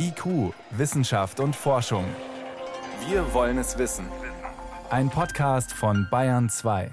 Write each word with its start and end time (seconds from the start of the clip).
IQ, 0.00 0.54
Wissenschaft 0.70 1.40
und 1.40 1.56
Forschung. 1.56 2.04
Wir 3.08 3.34
wollen 3.34 3.58
es 3.58 3.78
wissen. 3.78 4.06
Ein 4.90 5.10
Podcast 5.10 5.72
von 5.72 6.06
Bayern 6.08 6.48
2. 6.48 6.90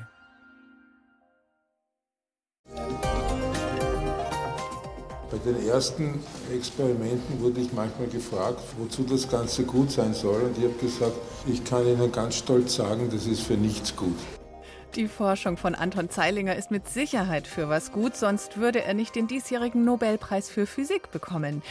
Bei 5.29 5.38
den 5.46 5.68
ersten 5.68 6.20
Experimenten 6.52 7.41
wurde 7.41 7.62
ich 7.62 7.73
manchmal 7.73 8.07
gefragt, 8.07 8.61
wozu 8.77 9.04
das 9.04 9.29
Ganze 9.29 9.65
gut 9.65 9.91
sein 9.91 10.15
soll. 10.15 10.41
Und 10.41 10.57
ich 10.57 10.63
habe 10.63 10.73
gesagt, 10.73 11.15
ich 11.45 11.63
kann 11.63 11.85
Ihnen 11.85 12.11
ganz 12.11 12.37
stolz 12.37 12.75
sagen, 12.75 13.09
das 13.11 13.27
ist 13.27 13.41
für 13.41 13.57
nichts 13.57 13.95
gut. 13.95 14.17
Die 14.96 15.09
Forschung 15.09 15.57
von 15.57 15.75
Anton 15.75 16.09
Zeilinger 16.09 16.55
ist 16.55 16.71
mit 16.71 16.88
Sicherheit 16.88 17.48
für 17.48 17.68
was 17.68 17.91
gut, 17.91 18.16
sonst 18.16 18.55
würde 18.55 18.82
er 18.82 18.93
nicht 18.93 19.14
den 19.14 19.28
diesjährigen 19.28 19.84
Nobelpreis 19.84 20.50
für 20.50 20.66
Physik 20.66 21.11
bekommen. 21.11 21.64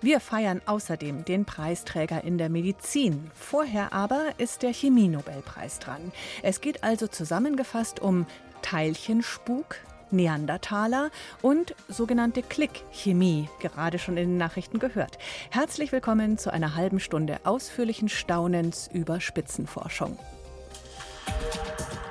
Wir 0.00 0.18
feiern 0.18 0.62
außerdem 0.64 1.26
den 1.26 1.44
Preisträger 1.44 2.24
in 2.24 2.38
der 2.38 2.48
Medizin. 2.48 3.30
Vorher 3.34 3.92
aber 3.92 4.28
ist 4.38 4.62
der 4.62 4.72
Chemie-Nobelpreis 4.72 5.78
dran. 5.78 6.10
Es 6.42 6.62
geht 6.62 6.82
also 6.82 7.06
zusammengefasst 7.06 8.00
um 8.00 8.24
Teilchenspuk, 8.62 9.76
Neandertaler 10.10 11.10
und 11.42 11.74
sogenannte 11.86 12.42
Klickchemie, 12.42 13.50
gerade 13.60 13.98
schon 13.98 14.16
in 14.16 14.30
den 14.30 14.38
Nachrichten 14.38 14.78
gehört. 14.78 15.18
Herzlich 15.50 15.92
willkommen 15.92 16.38
zu 16.38 16.50
einer 16.50 16.76
halben 16.76 16.98
Stunde 16.98 17.40
ausführlichen 17.44 18.08
Staunens 18.08 18.88
über 18.90 19.20
Spitzenforschung. 19.20 20.18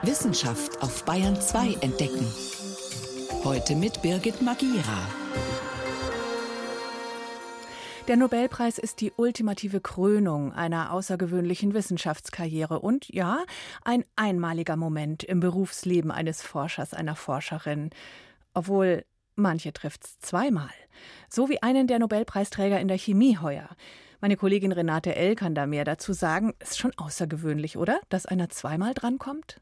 Wissenschaft 0.02 0.81
auf 0.81 1.03
Bayern 1.03 1.39
2 1.39 1.73
entdecken. 1.81 2.26
Heute 3.44 3.76
mit 3.76 4.02
Birgit 4.02 4.41
Magira. 4.41 4.98
Der 8.07 8.16
Nobelpreis 8.16 8.77
ist 8.77 9.02
die 9.02 9.12
ultimative 9.17 9.81
Krönung 9.81 10.54
einer 10.54 10.93
außergewöhnlichen 10.93 11.73
Wissenschaftskarriere 11.73 12.79
und 12.79 13.10
ja, 13.10 13.43
ein 13.84 14.05
einmaliger 14.15 14.77
Moment 14.77 15.26
im 15.26 15.41
Berufsleben 15.41 16.12
eines 16.12 16.41
Forschers, 16.41 16.93
einer 16.93 17.18
Forscherin. 17.18 17.90
Obwohl 18.54 19.04
manche 19.35 19.73
trifft's 19.73 20.18
zweimal. 20.20 20.70
So 21.27 21.49
wie 21.49 21.62
einen 21.62 21.88
der 21.88 21.99
Nobelpreisträger 21.99 22.79
in 22.79 22.88
der 22.88 22.98
Chemie 22.98 23.38
heuer. 23.38 23.68
Meine 24.21 24.38
Kollegin 24.38 24.71
Renate 24.71 25.13
L. 25.13 25.35
kann 25.35 25.55
da 25.55 25.66
mehr 25.66 25.84
dazu 25.84 26.13
sagen. 26.13 26.54
Ist 26.60 26.77
schon 26.77 26.93
außergewöhnlich, 26.95 27.76
oder? 27.76 27.99
Dass 28.07 28.26
einer 28.26 28.49
zweimal 28.49 28.93
drankommt? 28.93 29.60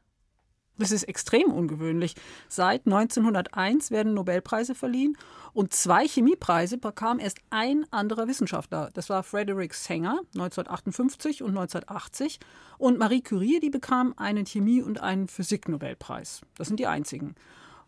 Das 0.78 0.92
ist 0.92 1.04
extrem 1.04 1.52
ungewöhnlich. 1.52 2.14
Seit 2.48 2.86
1901 2.86 3.90
werden 3.90 4.14
Nobelpreise 4.14 4.76
verliehen 4.76 5.16
und 5.52 5.74
zwei 5.74 6.06
Chemiepreise 6.06 6.78
bekam 6.78 7.18
erst 7.18 7.38
ein 7.50 7.84
anderer 7.90 8.28
Wissenschaftler. 8.28 8.90
Das 8.94 9.10
war 9.10 9.24
Frederick 9.24 9.74
Sanger 9.74 10.20
1958 10.34 11.42
und 11.42 11.50
1980 11.50 12.38
und 12.78 12.98
Marie 12.98 13.22
Curie, 13.22 13.58
die 13.60 13.70
bekam 13.70 14.14
einen 14.16 14.46
Chemie- 14.46 14.82
und 14.82 15.00
einen 15.00 15.26
Physik-Nobelpreis. 15.26 16.42
Das 16.56 16.68
sind 16.68 16.78
die 16.78 16.86
einzigen. 16.86 17.34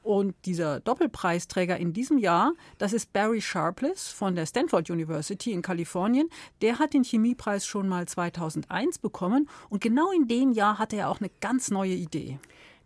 Und 0.02 0.34
dieser 0.46 0.80
Doppelpreisträger 0.80 1.77
in 1.77 1.92
diesem 1.92 2.18
Jahr, 2.18 2.55
das 2.78 2.94
ist 2.94 3.12
Barry 3.12 3.42
Sharpless 3.42 4.08
von 4.08 4.34
der 4.34 4.46
Stanford 4.46 4.88
University 4.91 5.52
in 5.52 5.61
Kalifornien. 5.61 6.30
Der 6.62 6.78
hat 6.78 6.94
den 6.94 7.05
Chemiepreis 7.05 7.66
schon 7.66 7.86
mal 7.86 8.08
2001 8.08 8.98
bekommen 8.98 9.48
und 9.68 9.83
genau 9.83 10.11
in 10.11 10.27
dem 10.27 10.52
Jahr 10.52 10.78
hatte 10.78 10.96
er 10.96 11.11
auch 11.11 11.20
eine 11.20 11.30
ganz 11.41 11.70
neue 11.70 11.92
Idee. 11.92 12.38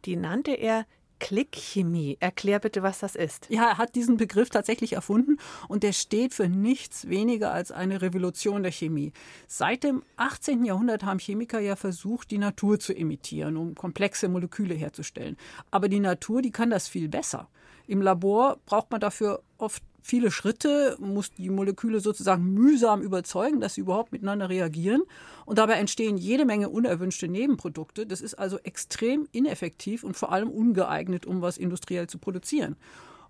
Die 0.04 0.16
nannte 0.16 0.52
er 0.52 0.86
Klickchemie. 1.20 2.18
Erklär 2.20 2.58
bitte, 2.58 2.82
was 2.82 2.98
das 2.98 3.16
ist. 3.16 3.46
Ja, 3.48 3.68
er 3.68 3.78
hat 3.78 3.94
diesen 3.94 4.16
Begriff 4.16 4.50
tatsächlich 4.50 4.92
erfunden 4.92 5.38
und 5.68 5.82
der 5.82 5.92
steht 5.92 6.34
für 6.34 6.48
nichts 6.48 7.08
weniger 7.08 7.52
als 7.52 7.72
eine 7.72 8.02
Revolution 8.02 8.62
der 8.62 8.72
Chemie. 8.72 9.12
Seit 9.46 9.84
dem 9.84 10.02
18. 10.16 10.64
Jahrhundert 10.64 11.04
haben 11.04 11.18
Chemiker 11.18 11.60
ja 11.60 11.76
versucht, 11.76 12.30
die 12.30 12.38
Natur 12.38 12.78
zu 12.78 12.92
imitieren, 12.92 13.56
um 13.56 13.74
komplexe 13.74 14.28
Moleküle 14.28 14.74
herzustellen. 14.74 15.36
Aber 15.70 15.88
die 15.88 16.00
Natur, 16.00 16.42
die 16.42 16.52
kann 16.52 16.70
das 16.70 16.88
viel 16.88 17.08
besser. 17.08 17.48
Im 17.86 18.02
Labor 18.02 18.58
braucht 18.66 18.90
man 18.90 19.00
dafür 19.00 19.42
oft 19.56 19.82
viele 20.04 20.30
Schritte, 20.30 20.96
muss 21.00 21.32
die 21.32 21.48
Moleküle 21.48 21.98
sozusagen 21.98 22.52
mühsam 22.52 23.00
überzeugen, 23.00 23.60
dass 23.60 23.74
sie 23.74 23.80
überhaupt 23.80 24.12
miteinander 24.12 24.50
reagieren. 24.50 25.02
Und 25.46 25.56
dabei 25.56 25.74
entstehen 25.74 26.18
jede 26.18 26.44
Menge 26.44 26.68
unerwünschte 26.68 27.26
Nebenprodukte. 27.26 28.06
Das 28.06 28.20
ist 28.20 28.34
also 28.34 28.58
extrem 28.58 29.26
ineffektiv 29.32 30.04
und 30.04 30.14
vor 30.14 30.30
allem 30.30 30.50
ungeeignet, 30.50 31.24
um 31.24 31.40
was 31.40 31.56
industriell 31.56 32.06
zu 32.06 32.18
produzieren. 32.18 32.76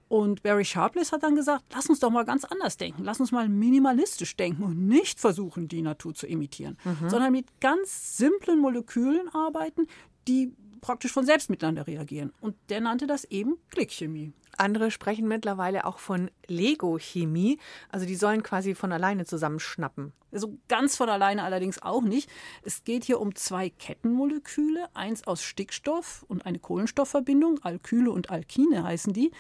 Und 0.09 0.43
Barry 0.43 0.65
Sharpless 0.65 1.13
hat 1.13 1.23
dann 1.23 1.37
gesagt, 1.37 1.65
lass 1.73 1.89
uns 1.89 2.01
doch 2.01 2.11
mal 2.11 2.25
ganz 2.25 2.45
anders 2.45 2.77
denken. 2.77 3.05
Lass 3.05 3.21
uns 3.21 3.31
mal 3.31 3.49
minimalistisch 3.49 4.37
denken 4.37 4.65
und 4.65 4.89
nicht 4.89 5.21
versuchen, 5.21 5.69
die 5.69 5.81
Natur 5.81 6.13
zu 6.13 6.27
imitieren, 6.27 6.77
mhm. 6.85 7.09
sondern 7.09 7.31
mit 7.31 7.61
ganz 7.61 8.19
simplen 8.19 8.59
Molekülen 8.59 9.29
arbeiten, 9.33 9.87
die 10.27 10.53
praktisch 10.81 11.13
von 11.13 11.25
selbst 11.25 11.51
miteinander 11.51 11.87
reagieren. 11.87 12.33
Und 12.41 12.57
der 12.69 12.81
nannte 12.81 13.07
das 13.07 13.25
eben 13.25 13.59
Klickchemie. 13.71 14.33
Andere 14.59 14.91
sprechen 14.91 15.29
mittlerweile 15.29 15.85
auch 15.85 15.99
von 15.99 16.31
Lego-Chemie. 16.47 17.59
Also 17.89 18.07
die 18.07 18.17
sollen 18.17 18.43
quasi 18.43 18.75
von 18.75 18.93
alleine 18.93 19.25
zusammenschnappen. 19.25 20.13
Also 20.33 20.59
ganz 20.69 20.97
von 20.97 21.09
alleine 21.09 21.45
allerdings 21.45 21.81
auch 21.81 22.03
nicht. 22.03 22.29
Es 22.63 22.85
geht 22.85 23.05
hier 23.05 23.21
um 23.21 23.35
zwei 23.35 23.71
Kettenmoleküle, 23.71 24.89
eins 24.95 25.27
aus 25.27 25.43
Stickstoff 25.43 26.25
und 26.29 26.45
eine 26.45 26.59
Kohlenstoffverbindung, 26.59 27.61
Alkyle 27.63 28.11
und 28.11 28.31
Alkine 28.31 28.83
heißen 28.83 29.13
die. 29.13 29.31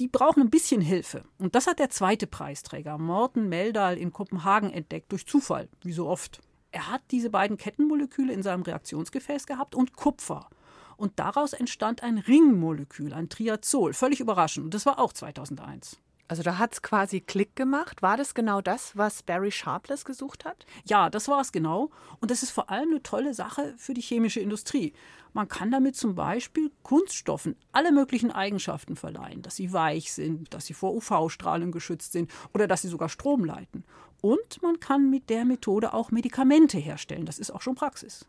Die 0.00 0.08
brauchen 0.08 0.42
ein 0.42 0.50
bisschen 0.50 0.80
Hilfe. 0.80 1.24
Und 1.38 1.54
das 1.54 1.66
hat 1.66 1.78
der 1.78 1.88
zweite 1.88 2.26
Preisträger, 2.26 2.98
Morten 2.98 3.48
Meldal, 3.48 3.96
in 3.96 4.12
Kopenhagen 4.12 4.70
entdeckt, 4.70 5.12
durch 5.12 5.26
Zufall, 5.26 5.68
wie 5.82 5.92
so 5.92 6.08
oft. 6.08 6.40
Er 6.72 6.90
hat 6.90 7.02
diese 7.12 7.30
beiden 7.30 7.56
Kettenmoleküle 7.56 8.32
in 8.32 8.42
seinem 8.42 8.62
Reaktionsgefäß 8.62 9.46
gehabt 9.46 9.76
und 9.76 9.94
Kupfer. 9.94 10.48
Und 10.96 11.18
daraus 11.18 11.52
entstand 11.52 12.02
ein 12.02 12.18
Ringmolekül, 12.18 13.12
ein 13.12 13.28
Triazol. 13.28 13.92
Völlig 13.92 14.20
überraschend. 14.20 14.64
Und 14.64 14.74
das 14.74 14.86
war 14.86 14.98
auch 14.98 15.12
2001. 15.12 15.98
Also 16.26 16.42
da 16.42 16.56
hat 16.56 16.72
es 16.72 16.82
quasi 16.82 17.20
Klick 17.20 17.54
gemacht. 17.54 18.00
War 18.00 18.16
das 18.16 18.34
genau 18.34 18.62
das, 18.62 18.96
was 18.96 19.22
Barry 19.22 19.50
Sharpless 19.50 20.04
gesucht 20.04 20.44
hat? 20.44 20.64
Ja, 20.86 21.10
das 21.10 21.28
war 21.28 21.40
es 21.40 21.52
genau. 21.52 21.90
Und 22.20 22.30
das 22.30 22.42
ist 22.42 22.50
vor 22.50 22.70
allem 22.70 22.90
eine 22.90 23.02
tolle 23.02 23.34
Sache 23.34 23.74
für 23.76 23.92
die 23.92 24.00
chemische 24.00 24.40
Industrie. 24.40 24.94
Man 25.34 25.48
kann 25.48 25.70
damit 25.70 25.96
zum 25.96 26.14
Beispiel 26.14 26.70
Kunststoffen 26.82 27.56
alle 27.72 27.92
möglichen 27.92 28.30
Eigenschaften 28.30 28.96
verleihen, 28.96 29.42
dass 29.42 29.56
sie 29.56 29.72
weich 29.72 30.12
sind, 30.12 30.54
dass 30.54 30.64
sie 30.66 30.74
vor 30.74 30.94
UV-Strahlen 30.94 31.72
geschützt 31.72 32.12
sind 32.12 32.30
oder 32.54 32.66
dass 32.68 32.82
sie 32.82 32.88
sogar 32.88 33.08
Strom 33.10 33.44
leiten. 33.44 33.84
Und 34.22 34.62
man 34.62 34.80
kann 34.80 35.10
mit 35.10 35.28
der 35.28 35.44
Methode 35.44 35.92
auch 35.92 36.10
Medikamente 36.10 36.78
herstellen. 36.78 37.26
Das 37.26 37.38
ist 37.38 37.50
auch 37.50 37.60
schon 37.60 37.74
Praxis. 37.74 38.26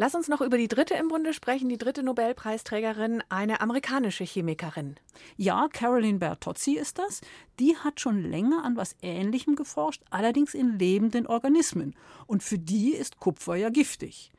Lass 0.00 0.14
uns 0.14 0.28
noch 0.28 0.40
über 0.42 0.56
die 0.56 0.68
dritte 0.68 0.94
im 0.94 1.08
Bunde 1.08 1.34
sprechen, 1.34 1.68
die 1.68 1.76
dritte 1.76 2.04
Nobelpreisträgerin, 2.04 3.20
eine 3.30 3.60
amerikanische 3.60 4.22
Chemikerin. 4.22 4.94
Ja, 5.36 5.66
Caroline 5.72 6.18
Bertozzi 6.18 6.74
ist 6.74 6.98
das. 6.98 7.20
Die 7.58 7.76
hat 7.76 7.98
schon 7.98 8.22
länger 8.22 8.64
an 8.64 8.76
was 8.76 8.94
Ähnlichem 9.02 9.56
geforscht, 9.56 10.04
allerdings 10.10 10.54
in 10.54 10.78
lebenden 10.78 11.26
Organismen. 11.26 11.96
Und 12.28 12.44
für 12.44 12.60
die 12.60 12.94
ist 12.94 13.18
Kupfer 13.18 13.56
ja 13.56 13.70
giftig. 13.70 14.30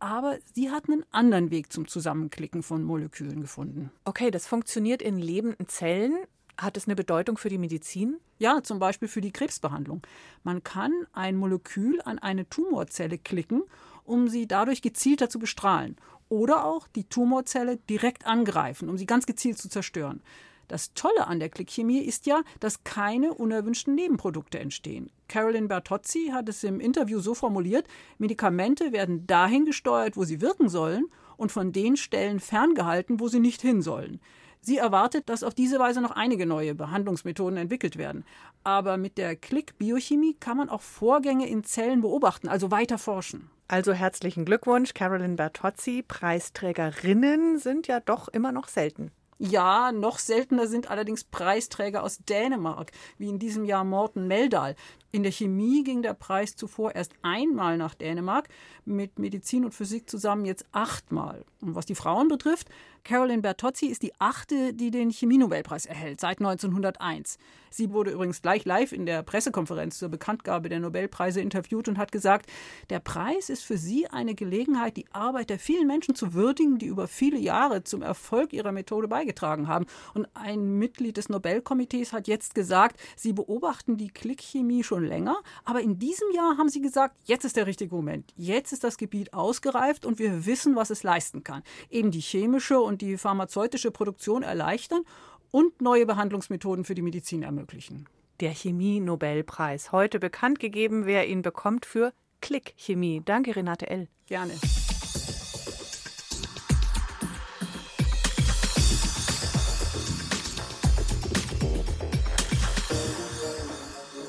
Aber 0.00 0.36
sie 0.54 0.70
hat 0.70 0.90
einen 0.90 1.06
anderen 1.12 1.50
Weg 1.50 1.72
zum 1.72 1.88
Zusammenklicken 1.88 2.62
von 2.62 2.84
Molekülen 2.84 3.40
gefunden. 3.40 3.90
Okay, 4.04 4.30
das 4.30 4.46
funktioniert 4.46 5.00
in 5.00 5.16
lebenden 5.16 5.66
Zellen. 5.66 6.18
Hat 6.58 6.76
es 6.76 6.86
eine 6.86 6.96
Bedeutung 6.96 7.38
für 7.38 7.48
die 7.48 7.58
Medizin? 7.58 8.16
Ja, 8.38 8.62
zum 8.62 8.78
Beispiel 8.78 9.08
für 9.08 9.22
die 9.22 9.32
Krebsbehandlung. 9.32 10.02
Man 10.42 10.62
kann 10.62 10.92
ein 11.14 11.36
Molekül 11.36 12.02
an 12.02 12.18
eine 12.18 12.48
Tumorzelle 12.48 13.16
klicken 13.16 13.62
um 14.06 14.28
sie 14.28 14.46
dadurch 14.46 14.82
gezielter 14.82 15.28
zu 15.28 15.38
bestrahlen. 15.38 15.96
Oder 16.28 16.64
auch 16.64 16.88
die 16.88 17.04
Tumorzelle 17.04 17.78
direkt 17.88 18.26
angreifen, 18.26 18.88
um 18.88 18.96
sie 18.96 19.06
ganz 19.06 19.26
gezielt 19.26 19.58
zu 19.58 19.68
zerstören. 19.68 20.22
Das 20.68 20.94
Tolle 20.94 21.28
an 21.28 21.38
der 21.38 21.48
Klickchemie 21.48 22.00
ist 22.00 22.26
ja, 22.26 22.42
dass 22.58 22.82
keine 22.82 23.34
unerwünschten 23.34 23.94
Nebenprodukte 23.94 24.58
entstehen. 24.58 25.12
Carolyn 25.28 25.68
Bertozzi 25.68 26.30
hat 26.32 26.48
es 26.48 26.64
im 26.64 26.80
Interview 26.80 27.20
so 27.20 27.34
formuliert, 27.34 27.86
Medikamente 28.18 28.92
werden 28.92 29.26
dahin 29.26 29.64
gesteuert, 29.64 30.16
wo 30.16 30.24
sie 30.24 30.40
wirken 30.40 30.68
sollen 30.68 31.06
und 31.36 31.52
von 31.52 31.72
den 31.72 31.96
Stellen 31.96 32.40
ferngehalten, 32.40 33.20
wo 33.20 33.28
sie 33.28 33.40
nicht 33.40 33.62
hin 33.62 33.80
sollen. 33.80 34.20
Sie 34.66 34.78
erwartet, 34.78 35.28
dass 35.28 35.44
auf 35.44 35.54
diese 35.54 35.78
Weise 35.78 36.00
noch 36.00 36.10
einige 36.10 36.44
neue 36.44 36.74
Behandlungsmethoden 36.74 37.56
entwickelt 37.56 37.98
werden. 37.98 38.24
Aber 38.64 38.96
mit 38.96 39.16
der 39.16 39.36
Klick-Biochemie 39.36 40.34
kann 40.40 40.56
man 40.56 40.70
auch 40.70 40.80
Vorgänge 40.80 41.48
in 41.48 41.62
Zellen 41.62 42.00
beobachten, 42.00 42.48
also 42.48 42.72
weiter 42.72 42.98
forschen. 42.98 43.48
Also 43.68 43.92
herzlichen 43.92 44.44
Glückwunsch, 44.44 44.92
Carolyn 44.92 45.36
Bertozzi. 45.36 46.02
Preisträgerinnen 46.02 47.60
sind 47.60 47.86
ja 47.86 48.00
doch 48.00 48.26
immer 48.26 48.50
noch 48.50 48.66
selten. 48.66 49.12
Ja, 49.38 49.92
noch 49.92 50.18
seltener 50.18 50.66
sind 50.66 50.90
allerdings 50.90 51.22
Preisträger 51.22 52.02
aus 52.02 52.18
Dänemark, 52.18 52.90
wie 53.18 53.28
in 53.28 53.38
diesem 53.38 53.66
Jahr 53.66 53.84
Morten 53.84 54.26
Meldal. 54.26 54.74
In 55.16 55.22
der 55.22 55.32
Chemie 55.32 55.82
ging 55.82 56.02
der 56.02 56.12
Preis 56.12 56.56
zuvor 56.56 56.94
erst 56.94 57.14
einmal 57.22 57.78
nach 57.78 57.94
Dänemark, 57.94 58.50
mit 58.84 59.18
Medizin 59.18 59.64
und 59.64 59.72
Physik 59.72 60.10
zusammen 60.10 60.44
jetzt 60.44 60.66
achtmal. 60.72 61.42
Und 61.62 61.74
was 61.74 61.86
die 61.86 61.94
Frauen 61.94 62.28
betrifft, 62.28 62.68
Carolyn 63.02 63.40
Bertozzi 63.40 63.86
ist 63.86 64.02
die 64.02 64.12
achte, 64.18 64.74
die 64.74 64.90
den 64.90 65.10
Chemie-Nobelpreis 65.10 65.86
erhält, 65.86 66.20
seit 66.20 66.40
1901. 66.40 67.38
Sie 67.70 67.92
wurde 67.92 68.10
übrigens 68.10 68.42
gleich 68.42 68.64
live 68.64 68.92
in 68.92 69.06
der 69.06 69.22
Pressekonferenz 69.22 69.98
zur 69.98 70.08
Bekanntgabe 70.08 70.68
der 70.68 70.80
Nobelpreise 70.80 71.40
interviewt 71.40 71.88
und 71.88 71.98
hat 71.98 72.10
gesagt, 72.10 72.50
der 72.90 73.00
Preis 73.00 73.48
ist 73.48 73.62
für 73.62 73.78
sie 73.78 74.08
eine 74.08 74.34
Gelegenheit, 74.34 74.96
die 74.96 75.06
Arbeit 75.12 75.50
der 75.50 75.58
vielen 75.58 75.86
Menschen 75.86 76.14
zu 76.14 76.34
würdigen, 76.34 76.78
die 76.78 76.86
über 76.86 77.06
viele 77.06 77.38
Jahre 77.38 77.84
zum 77.84 78.02
Erfolg 78.02 78.52
ihrer 78.52 78.72
Methode 78.72 79.08
beigetragen 79.08 79.68
haben. 79.68 79.86
Und 80.14 80.26
ein 80.34 80.78
Mitglied 80.78 81.16
des 81.16 81.28
Nobelkomitees 81.28 82.12
hat 82.12 82.26
jetzt 82.26 82.54
gesagt, 82.54 82.98
sie 83.14 83.32
beobachten 83.32 83.96
die 83.96 84.08
Klickchemie 84.08 84.82
schon 84.82 85.05
länger, 85.06 85.36
aber 85.64 85.80
in 85.80 85.98
diesem 85.98 86.30
Jahr 86.32 86.58
haben 86.58 86.68
sie 86.68 86.80
gesagt, 86.80 87.16
jetzt 87.24 87.44
ist 87.44 87.56
der 87.56 87.66
richtige 87.66 87.94
Moment. 87.94 88.32
Jetzt 88.36 88.72
ist 88.72 88.84
das 88.84 88.98
Gebiet 88.98 89.32
ausgereift 89.32 90.04
und 90.04 90.18
wir 90.18 90.44
wissen, 90.44 90.76
was 90.76 90.90
es 90.90 91.02
leisten 91.02 91.42
kann. 91.44 91.62
Eben 91.90 92.10
die 92.10 92.20
chemische 92.20 92.80
und 92.80 93.00
die 93.00 93.16
pharmazeutische 93.16 93.90
Produktion 93.90 94.42
erleichtern 94.42 95.02
und 95.50 95.80
neue 95.80 96.06
Behandlungsmethoden 96.06 96.84
für 96.84 96.94
die 96.94 97.02
Medizin 97.02 97.42
ermöglichen. 97.42 98.08
Der 98.40 98.52
Chemie-Nobelpreis. 98.52 99.92
Heute 99.92 100.18
bekannt 100.18 100.58
gegeben, 100.58 101.06
wer 101.06 101.26
ihn 101.26 101.40
bekommt 101.42 101.86
für 101.86 102.12
Klickchemie. 102.42 103.22
Danke, 103.24 103.56
Renate 103.56 103.88
L. 103.88 104.08
Gerne. 104.26 104.52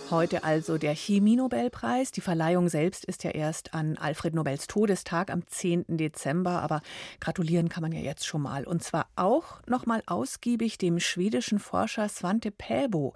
Heute 0.09 0.45
also 0.45 0.77
der 0.77 0.95
Chemie-Nobelpreis. 0.95 2.13
Die 2.13 2.21
Verleihung 2.21 2.69
selbst 2.69 3.03
ist 3.03 3.25
ja 3.25 3.31
erst 3.31 3.73
an 3.73 3.97
Alfred 3.97 4.33
Nobels 4.33 4.67
Todestag 4.67 5.29
am 5.29 5.45
10. 5.45 5.97
Dezember, 5.97 6.61
aber 6.61 6.81
gratulieren 7.19 7.67
kann 7.67 7.81
man 7.81 7.91
ja 7.91 7.99
jetzt 7.99 8.25
schon 8.25 8.41
mal. 8.41 8.63
Und 8.63 8.81
zwar 8.83 9.07
auch 9.17 9.59
nochmal 9.67 10.01
ausgiebig 10.05 10.77
dem 10.77 11.01
schwedischen 11.01 11.59
Forscher 11.59 12.07
Svante 12.07 12.51
Pääbo. 12.51 13.15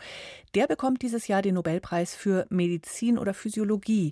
Der 0.53 0.67
bekommt 0.67 1.01
dieses 1.01 1.29
Jahr 1.29 1.41
den 1.41 1.55
Nobelpreis 1.55 2.13
für 2.13 2.45
Medizin 2.49 3.17
oder 3.17 3.33
Physiologie. 3.33 4.11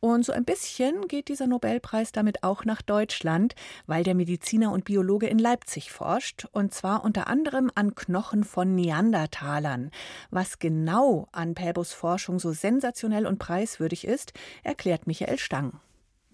Und 0.00 0.24
so 0.24 0.32
ein 0.32 0.44
bisschen 0.44 1.08
geht 1.08 1.28
dieser 1.28 1.48
Nobelpreis 1.48 2.12
damit 2.12 2.44
auch 2.44 2.64
nach 2.64 2.82
Deutschland, 2.82 3.54
weil 3.86 4.04
der 4.04 4.14
Mediziner 4.14 4.70
und 4.70 4.84
Biologe 4.84 5.26
in 5.26 5.38
Leipzig 5.38 5.90
forscht, 5.90 6.46
und 6.52 6.72
zwar 6.72 7.04
unter 7.04 7.26
anderem 7.26 7.70
an 7.74 7.94
Knochen 7.94 8.44
von 8.44 8.74
Neandertalern. 8.76 9.90
Was 10.30 10.60
genau 10.60 11.28
an 11.32 11.54
Päbos 11.54 11.92
Forschung 11.92 12.38
so 12.38 12.52
sensationell 12.52 13.26
und 13.26 13.38
preiswürdig 13.38 14.06
ist, 14.06 14.32
erklärt 14.62 15.06
Michael 15.08 15.38
Stang. 15.38 15.80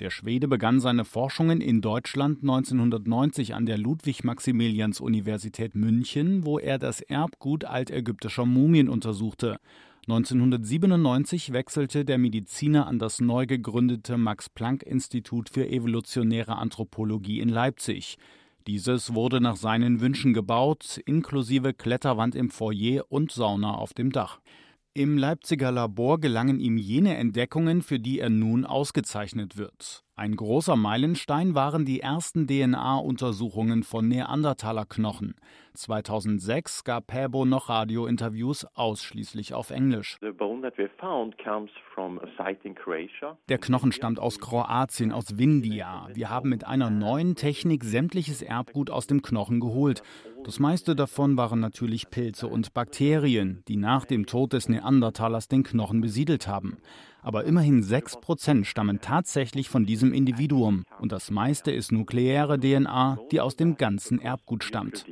Der 0.01 0.11
Schwede 0.11 0.49
begann 0.49 0.81
seine 0.81 1.05
Forschungen 1.05 1.61
in 1.61 1.81
Deutschland 1.81 2.43
1990 2.43 3.55
an 3.55 3.65
der 3.65 3.79
Ludwig-Maximilians-Universität 3.79 5.77
München, 5.77 6.45
wo 6.45 6.59
er 6.59 6.79
das 6.79 7.01
Erbgut 7.01 7.65
altägyptischer 7.65 8.45
Mumien 8.45 8.89
untersuchte. 8.89 9.61
1997 10.07 11.55
wechselte 11.55 12.05
der 12.05 12.19
Mediziner 12.19 12.87
an 12.87 12.99
das 12.99 13.23
neu 13.23 13.47
gegründete 13.47 14.19
Max-Planck-Institut 14.19 15.49
für 15.49 15.67
evolutionäre 15.67 16.57
Anthropologie 16.57 17.41
in 17.41 17.49
Leipzig. 17.49 18.19
Dieses 18.67 19.15
wurde 19.15 19.41
nach 19.41 19.57
seinen 19.57 20.03
Wünschen 20.03 20.35
gebaut, 20.35 21.01
inklusive 21.07 21.73
Kletterwand 21.73 22.35
im 22.35 22.51
Foyer 22.51 23.05
und 23.09 23.33
Sauna 23.33 23.77
auf 23.77 23.95
dem 23.95 24.13
Dach. 24.13 24.41
Im 24.93 25.17
Leipziger 25.17 25.73
Labor 25.73 26.21
gelangen 26.21 26.61
ihm 26.61 26.77
jene 26.77 27.17
Entdeckungen, 27.17 27.81
für 27.81 27.99
die 27.99 28.21
er 28.21 28.31
nun 28.31 28.67
ausgezeichnet 28.67 29.57
wird. 29.57 30.05
Ein 30.17 30.37
großer 30.37 30.77
Meilenstein 30.77 31.55
waren 31.55 31.87
die 31.87 32.01
ersten 32.01 32.47
DNA-Untersuchungen 32.47 33.83
von 33.83 34.07
Neandertalerknochen. 34.07 35.35
2006 35.75 36.85
gab 36.85 37.09
Päbo 37.09 37.45
noch 37.45 37.69
Radiointerviews 37.69 38.67
ausschließlich 38.75 39.55
auf 39.55 39.71
Englisch. 39.71 40.17
Der 43.49 43.59
Knochen 43.59 43.93
stammt 43.93 44.19
aus 44.21 44.39
Kroatien, 44.39 45.13
aus 45.13 45.37
Vindia. 45.37 46.09
Wir 46.15 46.31
haben 46.31 46.49
mit 46.49 46.67
einer 46.67 46.91
neuen 46.91 47.35
Technik 47.35 47.85
sämtliches 47.85 48.43
Erbgut 48.43 48.91
aus 48.91 49.07
dem 49.07 49.23
Knochen 49.23 49.61
geholt. 49.61 50.03
Das 50.45 50.61
meiste 50.61 50.95
davon 50.95 51.37
waren 51.37 51.61
natürlich 51.61 52.11
Pilze 52.11 52.47
und 52.47 52.73
Bakterien, 52.75 53.63
die 53.67 53.77
nach 53.77 54.05
dem 54.05 54.27
Tod 54.27 54.53
des 54.53 54.69
Neandertalers 54.69 55.49
den 55.49 55.65
Knochen 55.65 56.01
besiedelt 56.01 56.47
haben 56.47 56.79
aber 57.25 57.45
immerhin 57.45 57.83
6% 57.83 58.65
stammen 58.65 59.01
tatsächlich 59.01 59.69
von 59.69 59.87
diesem 59.87 60.13
Individuum 60.13 60.85
und 61.01 61.11
das 61.11 61.31
meiste 61.31 61.73
ist 61.73 61.91
nukleäre 61.91 62.61
DNA, 62.61 63.19
die 63.33 63.41
aus 63.41 63.57
dem 63.57 63.77
ganzen 63.77 64.21
Erbgut 64.21 64.63
stammt. 64.63 65.05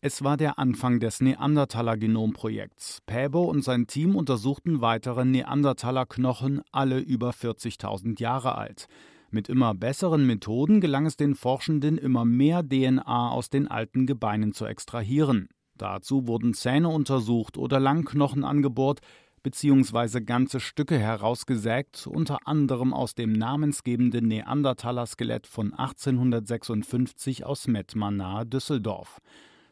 Es 0.00 0.24
war 0.24 0.36
der 0.36 0.58
Anfang 0.58 1.00
des 1.00 1.20
Neandertaler-Genomprojekts. 1.20 3.02
Päbo 3.06 3.44
und 3.44 3.62
sein 3.62 3.86
Team 3.86 4.16
untersuchten 4.16 4.80
weitere 4.80 5.24
Neandertaler-Knochen, 5.24 6.62
alle 6.72 6.98
über 6.98 7.30
40.000 7.30 8.20
Jahre 8.20 8.56
alt. 8.56 8.88
Mit 9.30 9.48
immer 9.48 9.74
besseren 9.74 10.26
Methoden 10.26 10.80
gelang 10.80 11.06
es 11.06 11.16
den 11.16 11.34
Forschenden, 11.34 11.98
immer 11.98 12.24
mehr 12.24 12.62
DNA 12.66 13.30
aus 13.30 13.50
den 13.50 13.68
alten 13.68 14.06
Gebeinen 14.06 14.52
zu 14.52 14.64
extrahieren. 14.64 15.48
Dazu 15.76 16.26
wurden 16.26 16.54
Zähne 16.54 16.88
untersucht 16.88 17.56
oder 17.56 17.78
Langknochen 17.78 18.42
angebohrt, 18.42 19.00
beziehungsweise 19.48 20.20
ganze 20.20 20.60
Stücke 20.60 20.98
herausgesägt, 20.98 22.06
unter 22.06 22.46
anderem 22.46 22.92
aus 22.92 23.14
dem 23.14 23.32
namensgebenden 23.32 24.28
Neandertaler-Skelett 24.28 25.46
von 25.46 25.72
1856 25.72 27.46
aus 27.46 27.66
Mettmann 27.66 28.18
nahe 28.18 28.44
Düsseldorf. 28.44 29.22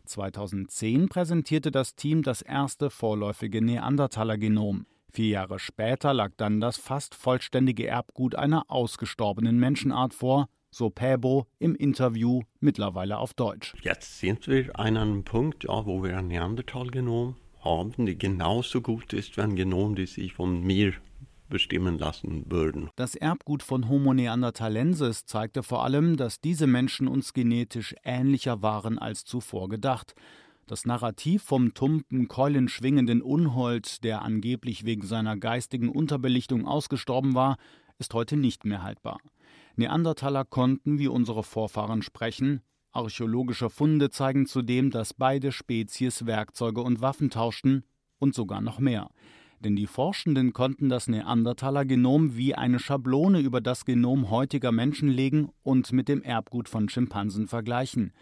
2010 0.06 1.11
präsentierte 1.11 1.70
das 1.70 1.94
Team 1.94 2.23
das 2.23 2.40
erste 2.40 2.88
vorläufige 2.88 3.61
Neandertaler-Genom. 3.61 4.87
Vier 5.12 5.28
Jahre 5.28 5.58
später 5.58 6.14
lag 6.14 6.31
dann 6.38 6.58
das 6.62 6.79
fast 6.79 7.14
vollständige 7.14 7.87
Erbgut 7.87 8.34
einer 8.34 8.64
ausgestorbenen 8.69 9.58
Menschenart 9.58 10.14
vor, 10.14 10.49
so 10.70 10.88
Päbo 10.88 11.49
im 11.58 11.75
Interview 11.75 12.40
mittlerweile 12.61 13.19
auf 13.19 13.34
Deutsch. 13.34 13.75
Jetzt 13.82 14.20
sind 14.20 14.49
wir 14.49 14.75
an 14.81 14.96
einem 14.96 15.25
Punkt, 15.25 15.64
ja, 15.64 15.84
wo 15.84 16.02
wir 16.02 16.17
ein 16.17 16.29
Neandertal-Genom 16.29 17.37
haben, 17.67 18.07
die 18.07 18.17
genauso 18.17 18.81
gut 18.81 19.13
ist 19.13 19.37
wie 19.37 19.43
ein 19.43 19.57
Genom, 19.57 19.95
die 19.95 20.07
sich 20.07 20.33
von 20.33 20.63
mir 20.63 20.95
bestimmen 21.49 21.99
lassen 21.99 22.51
würden. 22.51 22.91
Das 22.97 23.15
Erbgut 23.15 23.63
von 23.63 23.89
Homo 23.89 24.15
neanderthalensis 24.15 25.27
zeigte 25.27 25.63
vor 25.63 25.85
allem, 25.85 26.17
dass 26.17 26.41
diese 26.41 26.67
Menschen 26.67 27.09
uns 27.09 27.33
genetisch 27.33 27.95
ähnlicher 28.05 28.63
waren 28.63 28.99
als 28.99 29.25
zuvor 29.25 29.69
gedacht. 29.69 30.15
Das 30.67 30.85
Narrativ 30.85 31.45
vom 31.45 31.75
tumpen, 31.75 32.27
keulenschwingenden 32.27 33.23
Unhold, 33.23 34.03
der 34.03 34.23
angeblich 34.23 34.85
wegen 34.85 35.07
seiner 35.07 35.37
geistigen 35.37 35.89
Unterbelichtung 35.89 36.67
ausgestorben 36.67 37.35
war, 37.35 37.56
ist 37.99 38.15
heute 38.15 38.37
nicht 38.37 38.65
mehr 38.65 38.82
haltbar. 38.82 39.19
Neandertaler 39.77 40.44
konnten 40.44 40.99
wie 40.99 41.08
unsere 41.08 41.44
Vorfahren 41.44 42.03
sprechen, 42.03 42.63
Archäologische 42.96 43.69
Funde 43.69 44.08
zeigen 44.08 44.46
zudem, 44.46 44.91
dass 44.91 45.12
beide 45.12 45.53
Spezies 45.53 46.24
Werkzeuge 46.24 46.81
und 46.81 47.03
Waffen 47.03 47.29
tauschten 47.29 47.84
und 48.19 48.34
sogar 48.34 48.62
noch 48.62 48.79
mehr. 48.79 49.10
Denn 49.60 49.76
die 49.76 49.86
Forschenden 49.86 50.55
konnten 50.55 50.88
das 50.88 51.06
Neandertaler-Genom 51.06 52.36
wie 52.36 52.55
eine 52.55 52.79
Schablone 52.79 53.41
über 53.41 53.60
das 53.60 53.84
Genom 53.84 54.31
heutiger 54.31 54.72
Menschen 54.72 55.10
legen 55.10 55.50
und 55.62 55.93
mit 55.93 56.08
dem 56.08 56.22
Erbgut 56.22 56.70
von 56.70 56.88
Schimpansen 56.88 57.48
vergleichen. 57.48 58.12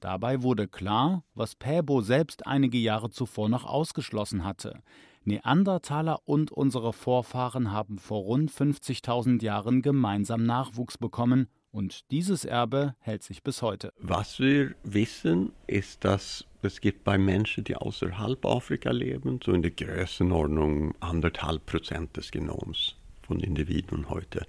Dabei 0.00 0.42
wurde 0.42 0.66
klar, 0.66 1.24
was 1.34 1.54
Päbo 1.54 2.00
selbst 2.00 2.46
einige 2.46 2.78
Jahre 2.78 3.10
zuvor 3.10 3.48
noch 3.48 3.64
ausgeschlossen 3.64 4.44
hatte. 4.44 4.80
Neandertaler 5.22 6.18
und 6.24 6.50
unsere 6.50 6.92
Vorfahren 6.92 7.70
haben 7.70 7.98
vor 7.98 8.22
rund 8.22 8.50
50.000 8.50 9.42
Jahren 9.44 9.80
gemeinsam 9.80 10.44
Nachwuchs 10.44 10.98
bekommen 10.98 11.48
und 11.74 12.10
dieses 12.12 12.44
Erbe 12.44 12.94
hält 13.00 13.24
sich 13.24 13.42
bis 13.42 13.60
heute. 13.60 13.92
Was 13.98 14.38
wir 14.38 14.74
wissen, 14.84 15.50
ist, 15.66 16.04
dass 16.04 16.44
es 16.62 16.80
gibt 16.80 17.02
bei 17.02 17.18
Menschen, 17.18 17.64
die 17.64 17.74
außerhalb 17.74 18.46
Afrika 18.46 18.92
leben, 18.92 19.40
so 19.44 19.52
in 19.52 19.62
der 19.62 19.72
Größenordnung 19.72 20.94
anderthalb 21.00 21.66
Prozent 21.66 22.16
des 22.16 22.30
Genoms 22.30 22.94
von 23.22 23.40
Individuen 23.40 24.08
heute 24.08 24.46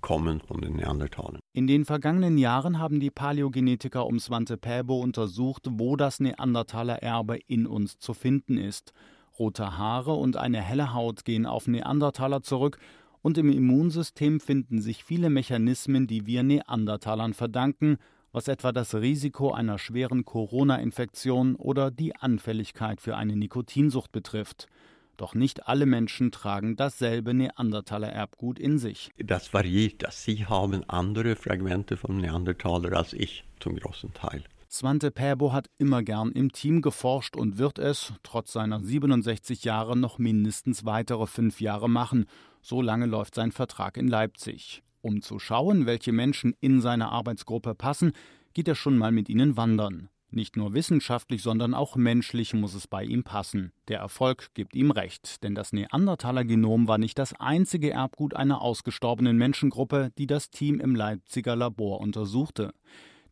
kommen 0.00 0.40
von 0.40 0.60
den 0.60 0.76
Neandertalern. 0.76 1.38
In 1.54 1.66
den 1.66 1.84
vergangenen 1.84 2.36
Jahren 2.36 2.78
haben 2.78 3.00
die 3.00 3.10
Paläogenetiker 3.10 4.04
um 4.04 4.18
Svante 4.18 4.58
Pääbo 4.58 5.00
untersucht, 5.00 5.66
wo 5.70 5.96
das 5.96 6.20
Neandertaler-Erbe 6.20 7.38
in 7.46 7.66
uns 7.66 7.98
zu 7.98 8.12
finden 8.12 8.58
ist. 8.58 8.92
Rote 9.38 9.78
Haare 9.78 10.12
und 10.12 10.36
eine 10.36 10.60
helle 10.60 10.92
Haut 10.92 11.24
gehen 11.24 11.46
auf 11.46 11.66
Neandertaler 11.68 12.42
zurück 12.42 12.78
und 13.24 13.38
im 13.38 13.50
Immunsystem 13.50 14.38
finden 14.38 14.82
sich 14.82 15.02
viele 15.02 15.30
Mechanismen, 15.30 16.06
die 16.06 16.26
wir 16.26 16.42
Neandertalern 16.42 17.32
verdanken, 17.32 17.96
was 18.32 18.48
etwa 18.48 18.70
das 18.70 18.94
Risiko 18.94 19.50
einer 19.50 19.78
schweren 19.78 20.26
Corona-Infektion 20.26 21.54
oder 21.54 21.90
die 21.90 22.14
Anfälligkeit 22.14 23.00
für 23.00 23.16
eine 23.16 23.34
Nikotinsucht 23.34 24.12
betrifft. 24.12 24.66
Doch 25.16 25.34
nicht 25.34 25.66
alle 25.68 25.86
Menschen 25.86 26.32
tragen 26.32 26.76
dasselbe 26.76 27.32
Neandertaler-Erbgut 27.32 28.58
in 28.58 28.76
sich. 28.76 29.08
Das 29.16 29.54
variiert. 29.54 30.04
Sie 30.10 30.44
haben 30.44 30.84
andere 30.86 31.34
Fragmente 31.34 31.96
vom 31.96 32.18
Neandertaler 32.18 32.92
als 32.92 33.14
ich, 33.14 33.46
zum 33.58 33.76
großen 33.76 34.12
Teil. 34.12 34.44
Svante 34.76 35.12
Pääbo 35.12 35.52
hat 35.52 35.70
immer 35.78 36.02
gern 36.02 36.32
im 36.32 36.50
Team 36.50 36.82
geforscht 36.82 37.36
und 37.36 37.58
wird 37.58 37.78
es, 37.78 38.12
trotz 38.24 38.52
seiner 38.52 38.80
67 38.80 39.62
Jahre, 39.62 39.96
noch 39.96 40.18
mindestens 40.18 40.84
weitere 40.84 41.28
fünf 41.28 41.60
Jahre 41.60 41.88
machen. 41.88 42.26
So 42.60 42.82
lange 42.82 43.06
läuft 43.06 43.36
sein 43.36 43.52
Vertrag 43.52 43.96
in 43.96 44.08
Leipzig. 44.08 44.82
Um 45.00 45.22
zu 45.22 45.38
schauen, 45.38 45.86
welche 45.86 46.10
Menschen 46.10 46.56
in 46.58 46.80
seine 46.80 47.10
Arbeitsgruppe 47.10 47.76
passen, 47.76 48.14
geht 48.52 48.66
er 48.66 48.74
schon 48.74 48.98
mal 48.98 49.12
mit 49.12 49.28
ihnen 49.28 49.56
wandern. 49.56 50.08
Nicht 50.32 50.56
nur 50.56 50.74
wissenschaftlich, 50.74 51.40
sondern 51.40 51.72
auch 51.72 51.94
menschlich 51.94 52.52
muss 52.52 52.74
es 52.74 52.88
bei 52.88 53.04
ihm 53.04 53.22
passen. 53.22 53.70
Der 53.86 54.00
Erfolg 54.00 54.48
gibt 54.54 54.74
ihm 54.74 54.90
recht, 54.90 55.44
denn 55.44 55.54
das 55.54 55.72
Neandertaler-Genom 55.72 56.88
war 56.88 56.98
nicht 56.98 57.20
das 57.20 57.32
einzige 57.38 57.92
Erbgut 57.92 58.34
einer 58.34 58.60
ausgestorbenen 58.60 59.38
Menschengruppe, 59.38 60.10
die 60.18 60.26
das 60.26 60.50
Team 60.50 60.80
im 60.80 60.96
Leipziger 60.96 61.54
Labor 61.54 62.00
untersuchte. 62.00 62.72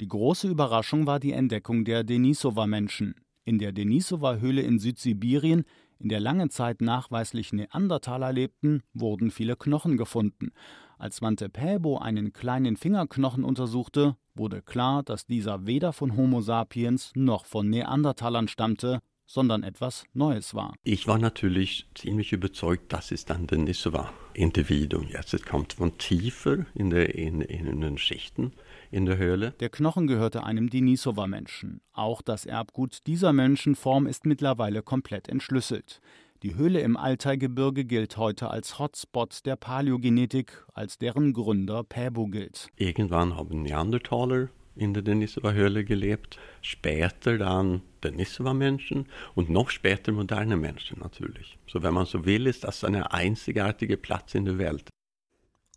Die 0.01 0.09
große 0.09 0.49
Überraschung 0.49 1.07
war 1.07 1.21
die 1.21 1.33
Entdeckung 1.33 1.85
der 1.85 2.05
Denisova-Menschen. 2.05 3.15
In 3.45 3.59
der 3.59 3.73
Denisova-Höhle 3.73 4.63
in 4.63 4.79
Südsibirien, 4.79 5.65
in 5.99 6.09
der 6.09 6.21
lange 6.21 6.49
Zeit 6.49 6.81
nachweislich 6.81 7.53
Neandertaler 7.53 8.33
lebten, 8.33 8.83
wurden 8.93 9.31
viele 9.31 9.57
Knochen 9.57 9.97
gefunden. 9.97 10.51
Als 10.99 11.17
Svante 11.17 11.49
Pääbo 11.49 11.99
einen 11.99 12.33
kleinen 12.33 12.77
Fingerknochen 12.77 13.45
untersuchte, 13.45 14.17
wurde 14.35 14.63
klar, 14.63 15.03
dass 15.03 15.27
dieser 15.27 15.67
weder 15.67 15.93
von 15.93 16.17
Homo 16.17 16.41
sapiens 16.41 17.13
noch 17.15 17.45
von 17.45 17.69
Neandertalern 17.69 18.49
stammte, 18.49 19.01
sondern 19.27 19.63
etwas 19.63 20.05
Neues 20.13 20.55
war. 20.55 20.75
Ich 20.85 21.07
war 21.07 21.19
natürlich 21.19 21.87
ziemlich 21.95 22.33
überzeugt, 22.33 22.93
dass 22.93 23.11
es 23.13 23.25
dann 23.25 23.47
Denisova-Individuum 23.47 25.09
jetzt 25.09 25.35
es 25.35 25.43
kommt 25.43 25.75
von 25.75 25.97
tiefer 25.99 26.67
in, 26.75 26.91
der, 26.91 27.15
in, 27.15 27.41
in 27.41 27.81
den 27.81 27.99
Schichten 27.99 28.53
in 28.91 29.07
der 29.07 29.17
Höhle. 29.17 29.53
Der 29.61 29.71
Knochen 29.71 30.07
gehörte 30.07 30.45
einem 30.45 30.69
Denisova-Menschen. 30.69 31.81
Auch 31.93 32.23
das 32.23 32.47
Erbgut 32.47 33.07
dieser 33.07 33.33
Menschenform 33.33 34.07
ist 34.07 34.27
mittlerweile 34.27 34.83
komplett 34.83 35.29
entschlüsselt. 35.29 36.01
Die 36.43 36.57
Höhle 36.57 36.81
im 36.81 36.97
Altaigebirge 36.97 37.85
gilt 37.85 38.17
heute 38.17 38.51
als 38.51 38.81
Hotspot 38.81 39.47
der 39.47 39.55
Paläogenetik, 39.55 40.65
als 40.75 40.99
deren 40.99 41.33
Gründer 41.33 41.85
Päbo 41.85 42.27
gilt. 42.27 42.69
Irgendwann 42.77 43.37
haben 43.37 43.63
Neandertaler 43.63 44.49
in 44.77 44.95
der 44.95 45.03
Denisova-Höhle 45.03 45.85
gelebt, 45.85 46.39
später 46.63 47.39
dann 47.39 47.83
Denisova-Menschen 48.03 49.07
und 49.35 49.51
noch 49.51 49.71
später 49.71 50.13
moderne 50.13 50.57
Menschen 50.57 51.01
natürlich. 51.01 51.59
So 51.67 51.83
wenn 51.83 51.95
man 51.95 52.07
so 52.07 52.25
will, 52.25 52.47
ist 52.47 52.65
das 52.65 52.85
eine 52.85 53.13
einzigartige 53.13 53.97
Platz 53.97 54.35
in 54.35 54.45
der 54.45 54.59
Welt. 54.59 54.89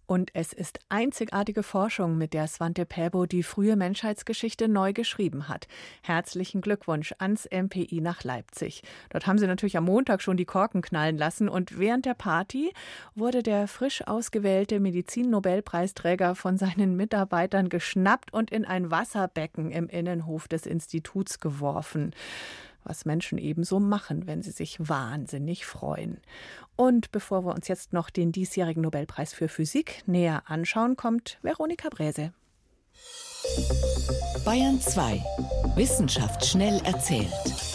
Und 0.07 0.31
es 0.33 0.53
ist 0.53 0.79
einzigartige 0.89 1.63
Forschung, 1.63 2.17
mit 2.17 2.33
der 2.33 2.47
Svante 2.47 2.85
Pääbo 2.85 3.25
die 3.25 3.43
frühe 3.43 3.75
Menschheitsgeschichte 3.75 4.67
neu 4.67 4.93
geschrieben 4.93 5.47
hat. 5.49 5.67
Herzlichen 6.03 6.61
Glückwunsch 6.61 7.13
ans 7.17 7.47
MPI 7.51 8.01
nach 8.01 8.23
Leipzig. 8.23 8.83
Dort 9.09 9.25
haben 9.25 9.39
sie 9.39 9.47
natürlich 9.47 9.77
am 9.77 9.85
Montag 9.85 10.21
schon 10.21 10.37
die 10.37 10.45
Korken 10.45 10.81
knallen 10.81 11.17
lassen 11.17 11.49
und 11.49 11.79
während 11.79 12.05
der 12.05 12.13
Party 12.13 12.71
wurde 13.15 13.41
der 13.41 13.67
frisch 13.67 14.05
ausgewählte 14.05 14.79
Medizin-Nobelpreisträger 14.79 16.35
von 16.35 16.57
seinen 16.57 16.95
Mitarbeitern 16.95 17.69
geschnappt 17.69 18.31
und 18.33 18.51
in 18.51 18.65
ein 18.65 18.91
Wasserbecken 18.91 19.71
im 19.71 19.87
Innenhof 19.87 20.47
des 20.47 20.65
Instituts 20.65 21.39
geworfen 21.39 22.13
was 22.85 23.05
Menschen 23.05 23.37
ebenso 23.37 23.79
machen, 23.79 24.27
wenn 24.27 24.41
sie 24.41 24.51
sich 24.51 24.77
wahnsinnig 24.79 25.65
freuen. 25.65 26.19
Und 26.75 27.11
bevor 27.11 27.45
wir 27.45 27.53
uns 27.53 27.67
jetzt 27.67 27.93
noch 27.93 28.09
den 28.09 28.31
diesjährigen 28.31 28.83
Nobelpreis 28.83 29.33
für 29.33 29.49
Physik 29.49 30.03
näher 30.05 30.43
anschauen, 30.45 30.95
kommt 30.95 31.39
Veronika 31.41 31.89
Bräse. 31.89 32.31
Bayern 34.45 34.79
2. 34.79 35.23
Wissenschaft 35.75 36.45
schnell 36.45 36.81
erzählt. 36.85 37.74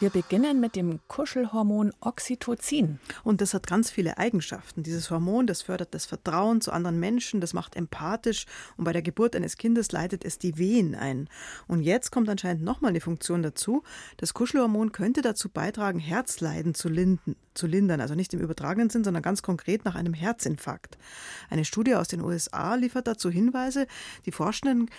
Wir 0.00 0.10
beginnen 0.10 0.58
mit 0.58 0.74
dem 0.74 0.98
Kuschelhormon 1.06 1.92
Oxytocin. 2.00 2.98
Und 3.22 3.40
das 3.40 3.54
hat 3.54 3.68
ganz 3.68 3.92
viele 3.92 4.18
Eigenschaften. 4.18 4.82
Dieses 4.82 5.08
Hormon, 5.08 5.46
das 5.46 5.62
fördert 5.62 5.94
das 5.94 6.04
Vertrauen 6.04 6.60
zu 6.60 6.72
anderen 6.72 6.98
Menschen, 6.98 7.40
das 7.40 7.54
macht 7.54 7.76
empathisch 7.76 8.46
und 8.76 8.84
bei 8.84 8.92
der 8.92 9.02
Geburt 9.02 9.36
eines 9.36 9.56
Kindes 9.56 9.92
leitet 9.92 10.24
es 10.24 10.38
die 10.38 10.58
Wehen 10.58 10.96
ein. 10.96 11.28
Und 11.68 11.82
jetzt 11.82 12.10
kommt 12.10 12.28
anscheinend 12.28 12.64
nochmal 12.64 12.88
eine 12.88 13.00
Funktion 13.00 13.42
dazu. 13.42 13.84
Das 14.16 14.34
Kuschelhormon 14.34 14.90
könnte 14.90 15.22
dazu 15.22 15.48
beitragen, 15.48 16.00
Herzleiden 16.00 16.74
zu, 16.74 16.88
linden, 16.88 17.36
zu 17.54 17.66
lindern. 17.66 18.00
Also 18.00 18.14
nicht 18.14 18.34
im 18.34 18.40
übertragenen 18.40 18.90
Sinn, 18.90 19.04
sondern 19.04 19.22
ganz 19.22 19.42
konkret 19.42 19.84
nach 19.84 19.94
einem 19.94 20.14
Herzinfarkt. 20.14 20.98
Eine 21.50 21.64
Studie 21.64 21.94
aus 21.94 22.08
den 22.08 22.20
USA 22.20 22.74
liefert 22.74 23.06
dazu 23.06 23.30
Hinweise. 23.30 23.86
Die 24.26 24.32
Forschenden 24.32 24.90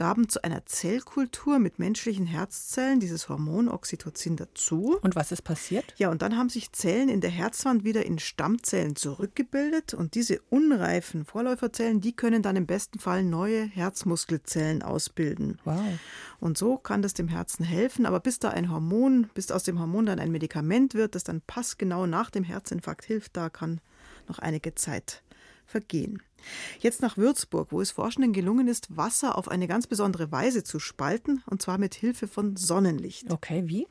gaben 0.00 0.30
zu 0.30 0.42
einer 0.42 0.64
Zellkultur 0.64 1.58
mit 1.58 1.78
menschlichen 1.78 2.24
Herzzellen 2.24 3.00
dieses 3.00 3.28
Hormon 3.28 3.68
Oxytocin 3.68 4.36
dazu. 4.36 4.98
Und 5.02 5.14
was 5.14 5.30
ist 5.30 5.42
passiert? 5.42 5.94
Ja, 5.98 6.10
und 6.10 6.22
dann 6.22 6.38
haben 6.38 6.48
sich 6.48 6.72
Zellen 6.72 7.10
in 7.10 7.20
der 7.20 7.30
Herzwand 7.30 7.84
wieder 7.84 8.06
in 8.06 8.18
Stammzellen 8.18 8.96
zurückgebildet 8.96 9.92
und 9.92 10.14
diese 10.14 10.40
unreifen 10.48 11.26
Vorläuferzellen, 11.26 12.00
die 12.00 12.16
können 12.16 12.42
dann 12.42 12.56
im 12.56 12.64
besten 12.64 12.98
Fall 12.98 13.22
neue 13.22 13.64
Herzmuskelzellen 13.64 14.82
ausbilden. 14.82 15.58
Wow. 15.64 15.84
Und 16.40 16.56
so 16.56 16.78
kann 16.78 17.02
das 17.02 17.14
dem 17.14 17.28
Herzen 17.28 17.64
helfen, 17.64 18.06
aber 18.06 18.20
bis 18.20 18.38
da 18.38 18.48
ein 18.48 18.70
Hormon, 18.70 19.28
bis 19.34 19.50
aus 19.50 19.62
dem 19.62 19.78
Hormon 19.78 20.06
dann 20.06 20.18
ein 20.18 20.32
Medikament 20.32 20.94
wird, 20.94 21.14
das 21.14 21.22
dann 21.22 21.42
passgenau 21.42 22.06
nach 22.06 22.30
dem 22.30 22.44
Herzinfarkt 22.44 23.04
hilft, 23.04 23.36
da 23.36 23.50
kann 23.50 23.80
noch 24.26 24.38
einige 24.38 24.74
Zeit 24.74 25.22
vergehen. 25.66 26.22
Jetzt 26.78 27.02
nach 27.02 27.16
Würzburg, 27.16 27.72
wo 27.72 27.80
es 27.80 27.90
Forschenden 27.90 28.32
gelungen 28.32 28.68
ist, 28.68 28.96
Wasser 28.96 29.36
auf 29.36 29.48
eine 29.48 29.68
ganz 29.68 29.86
besondere 29.86 30.32
Weise 30.32 30.64
zu 30.64 30.78
spalten, 30.78 31.42
und 31.46 31.60
zwar 31.60 31.78
mit 31.78 31.94
Hilfe 31.94 32.26
von 32.26 32.56
Sonnenlicht. 32.56 33.30
Okay, 33.30 33.64
wie? 33.66 33.86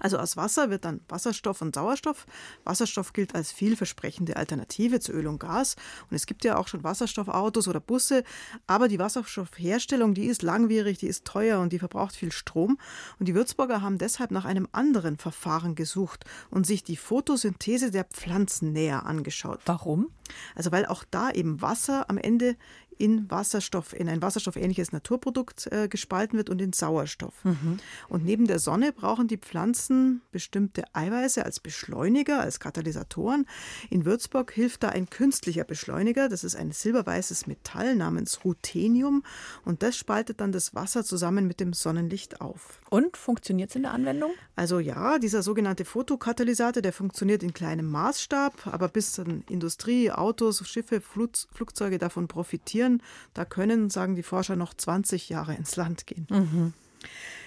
Also 0.00 0.18
aus 0.18 0.36
Wasser 0.36 0.70
wird 0.70 0.84
dann 0.84 1.00
Wasserstoff 1.08 1.62
und 1.62 1.74
Sauerstoff. 1.74 2.26
Wasserstoff 2.64 3.12
gilt 3.12 3.34
als 3.34 3.52
vielversprechende 3.52 4.36
Alternative 4.36 5.00
zu 5.00 5.12
Öl 5.12 5.26
und 5.26 5.38
Gas. 5.38 5.76
Und 6.10 6.16
es 6.16 6.26
gibt 6.26 6.44
ja 6.44 6.56
auch 6.56 6.68
schon 6.68 6.84
Wasserstoffautos 6.84 7.68
oder 7.68 7.80
Busse. 7.80 8.24
Aber 8.66 8.88
die 8.88 8.98
Wasserstoffherstellung, 8.98 10.14
die 10.14 10.26
ist 10.26 10.42
langwierig, 10.42 10.98
die 10.98 11.08
ist 11.08 11.24
teuer 11.24 11.60
und 11.60 11.72
die 11.72 11.78
verbraucht 11.78 12.16
viel 12.16 12.32
Strom. 12.32 12.78
Und 13.18 13.26
die 13.26 13.34
Würzburger 13.34 13.82
haben 13.82 13.98
deshalb 13.98 14.30
nach 14.30 14.44
einem 14.44 14.68
anderen 14.72 15.16
Verfahren 15.16 15.74
gesucht 15.74 16.24
und 16.50 16.66
sich 16.66 16.82
die 16.84 16.96
Photosynthese 16.96 17.90
der 17.90 18.04
Pflanzen 18.04 18.72
näher 18.72 19.06
angeschaut. 19.06 19.60
Warum? 19.66 20.08
Also 20.54 20.72
weil 20.72 20.86
auch 20.86 21.04
da 21.10 21.30
eben 21.30 21.62
Wasser 21.62 22.10
am 22.10 22.18
Ende 22.18 22.56
in 22.98 23.30
Wasserstoff, 23.30 23.92
in 23.92 24.08
ein 24.08 24.22
wasserstoffähnliches 24.22 24.92
Naturprodukt 24.92 25.68
äh, 25.70 25.88
gespalten 25.88 26.36
wird 26.38 26.50
und 26.50 26.60
in 26.60 26.72
Sauerstoff. 26.72 27.44
Mhm. 27.44 27.78
Und 28.08 28.24
neben 28.24 28.46
der 28.46 28.58
Sonne 28.58 28.92
brauchen 28.92 29.28
die 29.28 29.36
Pflanzen 29.36 30.22
bestimmte 30.32 30.84
Eiweiße 30.94 31.44
als 31.44 31.60
Beschleuniger, 31.60 32.40
als 32.40 32.60
Katalysatoren. 32.60 33.46
In 33.90 34.04
Würzburg 34.04 34.52
hilft 34.52 34.82
da 34.82 34.90
ein 34.90 35.10
künstlicher 35.10 35.64
Beschleuniger. 35.64 36.28
Das 36.28 36.44
ist 36.44 36.56
ein 36.56 36.72
silberweißes 36.72 37.46
Metall 37.46 37.96
namens 37.96 38.44
Ruthenium 38.44 39.22
und 39.64 39.82
das 39.82 39.96
spaltet 39.96 40.40
dann 40.40 40.52
das 40.52 40.74
Wasser 40.74 41.04
zusammen 41.04 41.46
mit 41.46 41.60
dem 41.60 41.72
Sonnenlicht 41.72 42.40
auf. 42.40 42.80
Und 42.90 43.16
funktioniert 43.16 43.70
es 43.70 43.76
in 43.76 43.82
der 43.82 43.92
Anwendung? 43.92 44.32
Also 44.54 44.78
ja, 44.78 45.18
dieser 45.18 45.42
sogenannte 45.42 45.84
Fotokatalysator, 45.84 46.82
der 46.82 46.92
funktioniert 46.92 47.42
in 47.42 47.52
kleinem 47.52 47.90
Maßstab, 47.90 48.66
aber 48.66 48.88
bis 48.88 49.12
dann 49.12 49.42
Industrie, 49.50 50.10
Autos, 50.10 50.66
Schiffe, 50.66 51.00
Flugzeuge 51.00 51.98
davon 51.98 52.28
profitieren, 52.28 52.85
produzieren. 52.86 53.02
Da 53.34 53.44
können, 53.44 53.90
sagen 53.90 54.14
die 54.14 54.22
Forscher, 54.22 54.56
noch 54.56 54.74
20 54.74 55.28
Jahre 55.28 55.54
ins 55.54 55.76
Land 55.76 56.06
gehen. 56.06 56.26
Mhm. 56.30 56.72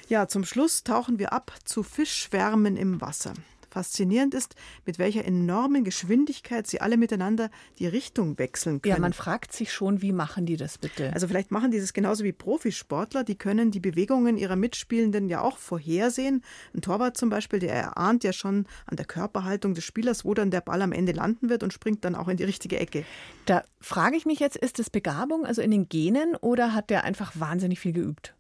Ja, 0.08 0.27
zum 0.27 0.43
Schluss 0.43 0.84
tauchen 0.84 1.19
wir 1.19 1.34
ab 1.34 1.53
zu 1.65 1.84
Fischschwärmen 1.84 2.77
im 2.77 3.01
Wasser. 3.01 3.34
Faszinierend 3.69 4.33
ist, 4.33 4.55
mit 4.85 4.99
welcher 4.99 5.25
enormen 5.25 5.83
Geschwindigkeit 5.83 6.67
sie 6.67 6.81
alle 6.81 6.97
miteinander 6.97 7.49
die 7.77 7.88
Richtung 7.88 8.38
wechseln 8.39 8.81
können. 8.81 8.95
Ja, 8.95 8.99
man 8.99 9.13
fragt 9.13 9.53
sich 9.53 9.71
schon, 9.71 10.01
wie 10.01 10.11
machen 10.11 10.45
die 10.45 10.57
das 10.57 10.77
bitte? 10.77 11.11
Also 11.13 11.27
vielleicht 11.27 11.51
machen 11.51 11.71
die 11.71 11.79
das 11.79 11.93
genauso 11.93 12.23
wie 12.23 12.31
Profisportler. 12.31 13.23
Die 13.23 13.35
können 13.35 13.71
die 13.71 13.79
Bewegungen 13.79 14.38
ihrer 14.38 14.55
Mitspielenden 14.55 15.29
ja 15.29 15.41
auch 15.41 15.57
vorhersehen. 15.57 16.43
Ein 16.73 16.81
Torwart 16.81 17.17
zum 17.17 17.29
Beispiel, 17.29 17.59
der 17.59 17.73
erahnt 17.73 18.23
ja 18.23 18.33
schon 18.33 18.65
an 18.85 18.97
der 18.97 19.05
Körperhaltung 19.05 19.73
des 19.73 19.83
Spielers, 19.83 20.25
wo 20.25 20.33
dann 20.33 20.51
der 20.51 20.61
Ball 20.61 20.81
am 20.81 20.91
Ende 20.91 21.11
landen 21.11 21.49
wird 21.49 21.63
und 21.63 21.73
springt 21.73 22.03
dann 22.05 22.15
auch 22.15 22.27
in 22.27 22.38
die 22.38 22.43
richtige 22.43 22.79
Ecke. 22.79 23.05
Da 23.45 23.63
frage 23.79 24.17
ich 24.17 24.25
mich 24.25 24.39
jetzt, 24.39 24.57
ist 24.57 24.79
es 24.79 24.89
Begabung, 24.89 25.45
also 25.45 25.61
in 25.61 25.71
den 25.71 25.89
Genen, 25.89 26.35
oder 26.35 26.73
hat 26.73 26.89
der 26.89 27.03
einfach 27.03 27.33
wahnsinnig 27.35 27.79
viel 27.79 27.93
geübt? 27.93 28.33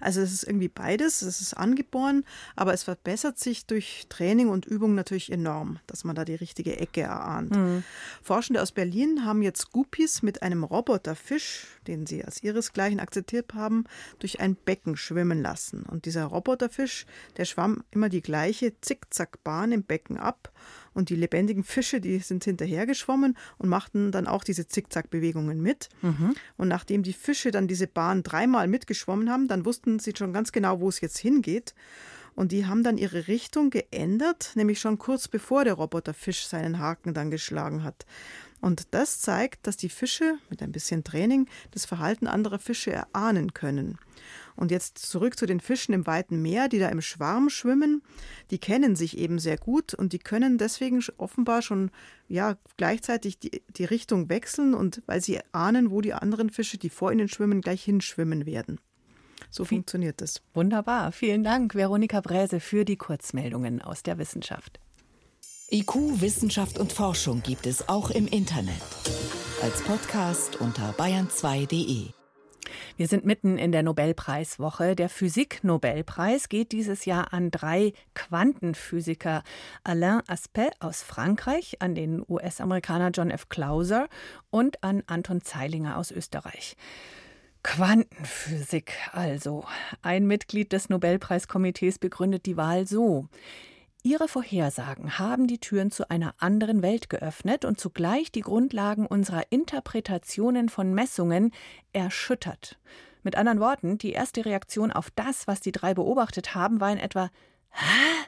Also 0.00 0.20
es 0.20 0.32
ist 0.32 0.44
irgendwie 0.44 0.68
beides, 0.68 1.22
es 1.22 1.40
ist 1.40 1.54
angeboren, 1.54 2.24
aber 2.56 2.72
es 2.74 2.82
verbessert 2.82 3.38
sich 3.38 3.66
durch 3.66 4.06
Training 4.08 4.48
und 4.48 4.66
Übung 4.66 4.94
natürlich 4.94 5.30
enorm, 5.32 5.78
dass 5.86 6.04
man 6.04 6.14
da 6.14 6.24
die 6.24 6.34
richtige 6.34 6.78
Ecke 6.78 7.02
erahnt. 7.02 7.56
Mhm. 7.56 7.84
Forschende 8.22 8.62
aus 8.62 8.72
Berlin 8.72 9.24
haben 9.24 9.42
jetzt 9.42 9.72
Guppies 9.72 10.22
mit 10.22 10.42
einem 10.42 10.64
Roboterfisch, 10.64 11.66
den 11.84 12.06
sie 12.06 12.24
als 12.24 12.42
ihresgleichen 12.42 13.00
akzeptiert 13.00 13.54
haben, 13.54 13.84
durch 14.18 14.40
ein 14.40 14.56
Becken 14.56 14.96
schwimmen 14.96 15.42
lassen. 15.42 15.84
Und 15.84 16.06
dieser 16.06 16.24
Roboterfisch, 16.24 17.06
der 17.36 17.44
schwamm 17.44 17.84
immer 17.90 18.08
die 18.08 18.22
gleiche 18.22 18.72
Zickzackbahn 18.80 19.72
im 19.72 19.84
Becken 19.84 20.16
ab 20.16 20.52
und 20.94 21.10
die 21.10 21.16
lebendigen 21.16 21.64
Fische, 21.64 22.00
die 22.00 22.18
sind 22.18 22.44
hinterhergeschwommen 22.44 23.36
und 23.58 23.68
machten 23.68 24.12
dann 24.12 24.26
auch 24.26 24.44
diese 24.44 24.66
Zickzackbewegungen 24.66 25.60
mit. 25.60 25.88
Mhm. 26.02 26.34
Und 26.56 26.68
nachdem 26.68 27.02
die 27.02 27.12
Fische 27.12 27.50
dann 27.50 27.68
diese 27.68 27.86
Bahn 27.86 28.22
dreimal 28.22 28.68
mitgeschwommen 28.68 29.30
haben, 29.30 29.48
dann 29.48 29.64
wussten 29.64 29.98
sie 29.98 30.12
schon 30.16 30.32
ganz 30.32 30.52
genau, 30.52 30.80
wo 30.80 30.88
es 30.88 31.00
jetzt 31.00 31.18
hingeht. 31.18 31.74
Und 32.34 32.50
die 32.50 32.66
haben 32.66 32.82
dann 32.82 32.98
ihre 32.98 33.28
Richtung 33.28 33.70
geändert, 33.70 34.52
nämlich 34.54 34.80
schon 34.80 34.98
kurz 34.98 35.28
bevor 35.28 35.64
der 35.64 35.74
Roboterfisch 35.74 36.46
seinen 36.46 36.78
Haken 36.78 37.14
dann 37.14 37.30
geschlagen 37.30 37.84
hat. 37.84 38.06
Und 38.64 38.94
das 38.94 39.20
zeigt, 39.20 39.66
dass 39.66 39.76
die 39.76 39.90
Fische 39.90 40.38
mit 40.48 40.62
ein 40.62 40.72
bisschen 40.72 41.04
Training 41.04 41.48
das 41.72 41.84
Verhalten 41.84 42.26
anderer 42.26 42.58
Fische 42.58 42.92
erahnen 42.92 43.52
können. 43.52 43.98
Und 44.56 44.70
jetzt 44.70 44.96
zurück 44.96 45.38
zu 45.38 45.44
den 45.44 45.60
Fischen 45.60 45.92
im 45.92 46.06
weiten 46.06 46.40
Meer, 46.40 46.70
die 46.70 46.78
da 46.78 46.88
im 46.88 47.02
Schwarm 47.02 47.50
schwimmen. 47.50 48.00
Die 48.50 48.56
kennen 48.56 48.96
sich 48.96 49.18
eben 49.18 49.38
sehr 49.38 49.58
gut 49.58 49.92
und 49.92 50.14
die 50.14 50.18
können 50.18 50.56
deswegen 50.56 51.04
offenbar 51.18 51.60
schon 51.60 51.90
ja 52.26 52.56
gleichzeitig 52.78 53.38
die, 53.38 53.62
die 53.68 53.84
Richtung 53.84 54.30
wechseln 54.30 54.72
und 54.72 55.02
weil 55.04 55.20
sie 55.20 55.40
ahnen, 55.52 55.90
wo 55.90 56.00
die 56.00 56.14
anderen 56.14 56.48
Fische, 56.48 56.78
die 56.78 56.88
vor 56.88 57.12
ihnen 57.12 57.28
schwimmen, 57.28 57.60
gleich 57.60 57.84
hinschwimmen 57.84 58.46
werden. 58.46 58.80
So 59.50 59.66
funktioniert 59.66 60.22
das. 60.22 60.40
Wunderbar. 60.54 61.12
Vielen 61.12 61.44
Dank, 61.44 61.74
Veronika 61.74 62.22
Bräse, 62.22 62.60
für 62.60 62.86
die 62.86 62.96
Kurzmeldungen 62.96 63.82
aus 63.82 64.02
der 64.02 64.16
Wissenschaft. 64.16 64.80
IQ, 65.70 66.20
Wissenschaft 66.20 66.78
und 66.78 66.92
Forschung 66.92 67.42
gibt 67.42 67.66
es 67.66 67.88
auch 67.88 68.10
im 68.10 68.26
Internet. 68.26 68.82
Als 69.62 69.82
Podcast 69.82 70.60
unter 70.60 70.90
bayern2.de. 70.92 72.10
Wir 72.98 73.08
sind 73.08 73.24
mitten 73.24 73.56
in 73.56 73.72
der 73.72 73.82
Nobelpreiswoche. 73.82 74.94
Der 74.94 75.08
Physik-Nobelpreis 75.08 76.50
geht 76.50 76.72
dieses 76.72 77.06
Jahr 77.06 77.32
an 77.32 77.50
drei 77.50 77.94
Quantenphysiker. 78.14 79.42
Alain 79.84 80.20
Aspect 80.28 80.82
aus 80.82 81.02
Frankreich, 81.02 81.80
an 81.80 81.94
den 81.94 82.22
US-Amerikaner 82.28 83.10
John 83.10 83.30
F. 83.30 83.48
Clauser 83.48 84.08
und 84.50 84.84
an 84.84 85.02
Anton 85.06 85.40
Zeilinger 85.40 85.96
aus 85.96 86.10
Österreich. 86.10 86.76
Quantenphysik 87.62 88.92
also. 89.12 89.64
Ein 90.02 90.26
Mitglied 90.26 90.72
des 90.72 90.90
Nobelpreiskomitees 90.90 91.98
begründet 91.98 92.44
die 92.44 92.58
Wahl 92.58 92.86
so. 92.86 93.28
Ihre 94.06 94.28
Vorhersagen 94.28 95.18
haben 95.18 95.46
die 95.46 95.58
Türen 95.58 95.90
zu 95.90 96.10
einer 96.10 96.34
anderen 96.36 96.82
Welt 96.82 97.08
geöffnet 97.08 97.64
und 97.64 97.80
zugleich 97.80 98.30
die 98.30 98.42
Grundlagen 98.42 99.06
unserer 99.06 99.50
Interpretationen 99.50 100.68
von 100.68 100.92
Messungen 100.92 101.52
erschüttert. 101.94 102.78
Mit 103.22 103.34
anderen 103.34 103.60
Worten, 103.60 103.96
die 103.96 104.12
erste 104.12 104.44
Reaktion 104.44 104.92
auf 104.92 105.10
das, 105.10 105.46
was 105.46 105.62
die 105.62 105.72
drei 105.72 105.94
beobachtet 105.94 106.54
haben, 106.54 106.80
war 106.80 106.92
in 106.92 106.98
etwa 106.98 107.30
Hä? 107.70 108.26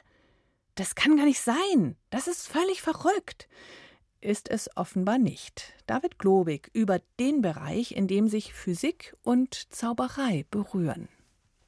Das 0.73 0.95
kann 0.95 1.15
gar 1.15 1.25
nicht 1.27 1.41
sein. 1.41 1.95
Das 2.09 2.27
ist 2.27 2.47
völlig 2.47 2.81
verrückt. 2.81 3.47
Ist 4.19 4.49
es 4.49 4.75
offenbar 4.75 5.19
nicht. 5.19 5.73
David 5.85 6.17
Globig 6.17 6.71
über 6.73 7.01
den 7.19 7.43
Bereich, 7.43 7.91
in 7.91 8.07
dem 8.07 8.29
sich 8.29 8.51
Physik 8.51 9.15
und 9.21 9.71
Zauberei 9.71 10.47
berühren. 10.49 11.07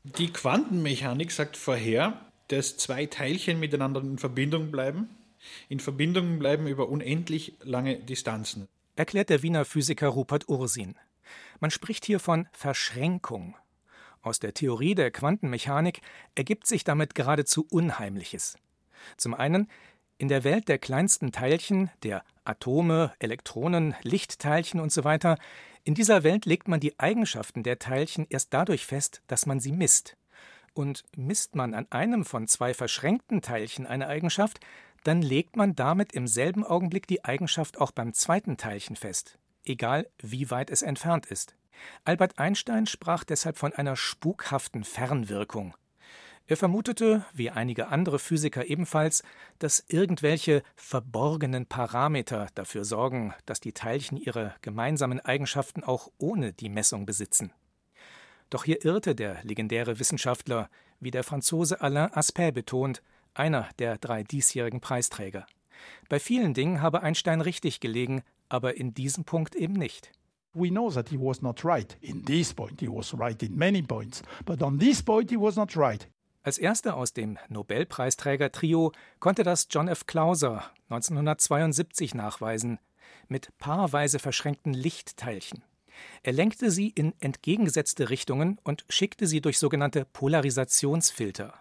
Die 0.03 0.33
Quantenmechanik 0.33 1.31
sagt 1.31 1.57
vorher, 1.57 2.28
dass 2.49 2.77
zwei 2.77 3.05
Teilchen 3.05 3.59
miteinander 3.59 4.01
in 4.01 4.17
Verbindung 4.17 4.71
bleiben, 4.71 5.09
in 5.69 5.79
Verbindung 5.79 6.39
bleiben 6.39 6.67
über 6.67 6.89
unendlich 6.89 7.57
lange 7.63 7.97
Distanzen. 7.99 8.67
Erklärt 8.95 9.29
der 9.29 9.41
Wiener 9.41 9.65
Physiker 9.65 10.09
Rupert 10.09 10.49
Ursin. 10.49 10.95
Man 11.59 11.71
spricht 11.71 12.05
hier 12.05 12.19
von 12.19 12.47
Verschränkung. 12.51 13.55
Aus 14.21 14.39
der 14.39 14.53
Theorie 14.53 14.95
der 14.95 15.11
Quantenmechanik 15.11 16.01
ergibt 16.35 16.67
sich 16.67 16.83
damit 16.83 17.15
geradezu 17.15 17.65
Unheimliches. 17.69 18.57
Zum 19.15 19.33
einen, 19.33 19.69
in 20.17 20.27
der 20.27 20.43
Welt 20.43 20.67
der 20.67 20.77
kleinsten 20.77 21.31
Teilchen, 21.31 21.89
der 22.03 22.25
Atome, 22.43 23.13
Elektronen, 23.19 23.95
Lichtteilchen 24.01 24.81
usw., 24.81 25.17
so 25.21 25.35
in 25.85 25.95
dieser 25.95 26.23
Welt 26.23 26.45
legt 26.45 26.67
man 26.67 26.81
die 26.81 26.99
Eigenschaften 26.99 27.63
der 27.63 27.79
Teilchen 27.79 28.27
erst 28.29 28.53
dadurch 28.53 28.85
fest, 28.85 29.21
dass 29.27 29.45
man 29.45 29.61
sie 29.61 29.71
misst. 29.71 30.17
Und 30.79 31.03
misst 31.17 31.55
man 31.55 31.73
an 31.73 31.87
einem 31.89 32.23
von 32.23 32.47
zwei 32.47 32.73
verschränkten 32.73 33.41
Teilchen 33.41 33.85
eine 33.85 34.07
Eigenschaft, 34.07 34.61
dann 35.03 35.21
legt 35.21 35.57
man 35.57 35.75
damit 35.75 36.13
im 36.13 36.25
selben 36.25 36.63
Augenblick 36.63 37.05
die 37.05 37.25
Eigenschaft 37.25 37.81
auch 37.81 37.91
beim 37.91 38.13
zweiten 38.13 38.55
Teilchen 38.55 38.95
fest, 38.95 39.37
egal 39.65 40.07
wie 40.21 40.49
weit 40.51 40.69
es 40.69 40.81
entfernt 40.81 41.25
ist. 41.25 41.57
Albert 42.05 42.39
Einstein 42.39 42.85
sprach 42.85 43.25
deshalb 43.25 43.57
von 43.57 43.73
einer 43.73 43.97
spukhaften 43.97 44.85
Fernwirkung. 44.85 45.75
Er 46.47 46.55
vermutete, 46.55 47.25
wie 47.33 47.49
einige 47.49 47.89
andere 47.89 48.17
Physiker 48.17 48.65
ebenfalls, 48.65 49.21
dass 49.57 49.83
irgendwelche 49.89 50.63
verborgenen 50.77 51.65
Parameter 51.65 52.47
dafür 52.55 52.85
sorgen, 52.85 53.33
dass 53.45 53.59
die 53.59 53.73
Teilchen 53.73 54.17
ihre 54.17 54.55
gemeinsamen 54.61 55.19
Eigenschaften 55.19 55.83
auch 55.83 56.09
ohne 56.19 56.53
die 56.53 56.69
Messung 56.69 57.05
besitzen. 57.05 57.51
Doch 58.49 58.63
hier 58.63 58.83
irrte 58.83 59.15
der 59.15 59.43
legendäre 59.43 59.99
Wissenschaftler, 59.99 60.69
wie 60.99 61.11
der 61.11 61.23
Franzose 61.23 61.81
Alain 61.81 62.13
Aspect 62.13 62.55
betont, 62.55 63.01
einer 63.33 63.69
der 63.77 63.97
drei 63.97 64.23
diesjährigen 64.23 64.81
Preisträger. 64.81 65.45
Bei 66.09 66.19
vielen 66.19 66.53
Dingen 66.53 66.81
habe 66.81 67.03
Einstein 67.03 67.41
richtig 67.41 67.79
gelegen, 67.79 68.23
aber 68.49 68.75
in 68.77 68.93
diesem 68.93 69.23
Punkt 69.23 69.55
eben 69.55 69.73
nicht. 69.73 70.11
We 70.53 70.69
know 70.69 70.89
that 70.89 71.09
he 71.09 71.17
was 71.17 71.41
not 71.41 71.63
right. 71.63 71.95
In 72.01 72.25
this 72.25 72.53
point 72.53 72.81
he 72.81 72.87
was 72.87 73.17
right 73.17 73.41
in 73.43 73.55
many 73.55 73.83
points, 73.83 74.23
but 74.45 74.61
on 74.63 74.79
this 74.79 75.03
point 75.03 75.29
he 75.29 75.37
was 75.37 75.55
not 75.55 75.77
right. 75.77 76.07
Als 76.41 76.57
erster 76.57 76.97
aus 76.97 77.13
dem 77.13 77.37
Nobelpreisträger-Trio 77.49 78.91
konnte 79.19 79.43
das 79.43 79.67
John 79.69 79.87
F. 79.87 80.07
Clauser 80.07 80.63
1972 80.89 82.15
nachweisen, 82.15 82.79
mit 83.27 83.55
paarweise 83.59 84.17
verschränkten 84.17 84.73
Lichtteilchen. 84.73 85.63
Er 86.23 86.33
lenkte 86.33 86.71
sie 86.71 86.89
in 86.89 87.13
entgegengesetzte 87.19 88.09
Richtungen 88.09 88.59
und 88.63 88.85
schickte 88.89 89.27
sie 89.27 89.41
durch 89.41 89.59
sogenannte 89.59 90.05
Polarisationsfilter. 90.05 91.53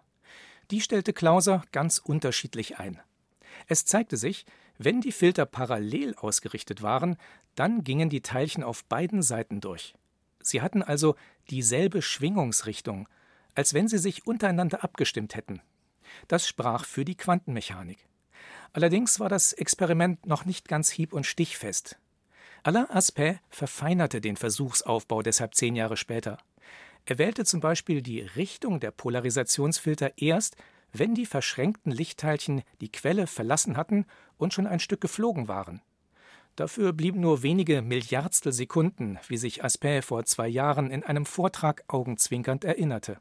Die 0.71 0.81
stellte 0.81 1.13
Clauser 1.13 1.63
ganz 1.73 1.99
unterschiedlich 1.99 2.79
ein. 2.79 3.01
Es 3.67 3.85
zeigte 3.85 4.17
sich, 4.17 4.45
wenn 4.77 5.01
die 5.01 5.13
Filter 5.13 5.47
parallel 5.47 6.15
ausgerichtet 6.15 6.83
waren, 6.83 7.17
dann 7.55 7.83
gingen 7.83 8.11
die 8.11 8.21
Teilchen 8.21 8.63
auf 8.63 8.85
beiden 8.85 9.23
Seiten 9.23 9.61
durch. 9.61 9.95
Sie 10.41 10.63
hatten 10.63 10.83
also 10.83 11.17
dieselbe 11.51 12.03
Schwingungsrichtung, 12.03 13.09
als 13.55 13.75
wenn 13.75 13.89
sie 13.89 13.99
sich 13.99 14.27
untereinander 14.27 14.85
abgestimmt 14.85 15.35
hätten. 15.35 15.61
Das 16.29 16.47
sprach 16.47 16.85
für 16.85 17.05
die 17.05 17.17
Quantenmechanik. 17.17 17.99
Allerdings 18.73 19.19
war 19.19 19.29
das 19.29 19.53
Experiment 19.53 20.27
noch 20.27 20.45
nicht 20.45 20.69
ganz 20.69 20.91
hieb- 20.91 21.13
und 21.13 21.27
stichfest. 21.27 21.99
Alain 22.69 22.91
Aspect 22.91 23.41
verfeinerte 23.49 24.21
den 24.21 24.37
Versuchsaufbau 24.37 25.23
deshalb 25.23 25.55
zehn 25.55 25.75
Jahre 25.75 25.97
später. 25.97 26.37
Er 27.07 27.17
wählte 27.17 27.47
zum 27.47 27.61
Beispiel 27.61 28.03
die 28.03 28.21
Richtung 28.21 28.79
der 28.79 28.91
Polarisationsfilter 28.91 30.19
erst, 30.19 30.55
wenn 30.93 31.15
die 31.15 31.25
verschränkten 31.25 31.93
Lichtteilchen 31.93 32.61
die 32.83 32.93
Quelle 32.93 33.27
verlassen 33.27 33.79
hatten 33.79 34.05
und 34.37 34.53
schon 34.53 34.67
ein 34.67 34.81
Stück 34.81 35.01
geflogen 35.01 35.49
waren. 35.49 35.81
Dafür 36.57 36.93
blieben 36.93 37.21
nur 37.21 37.43
wenige 37.43 37.81
Milliardstel 37.81 38.53
Sekunden, 38.53 39.19
wie 39.29 39.39
sich 39.39 39.65
Aspect 39.65 40.05
vor 40.05 40.27
zwei 40.27 40.49
Jahren 40.49 40.91
in 40.91 41.03
einem 41.03 41.25
Vortrag 41.25 41.85
augenzwinkernd 41.89 42.67
erinnerte. 42.67 43.17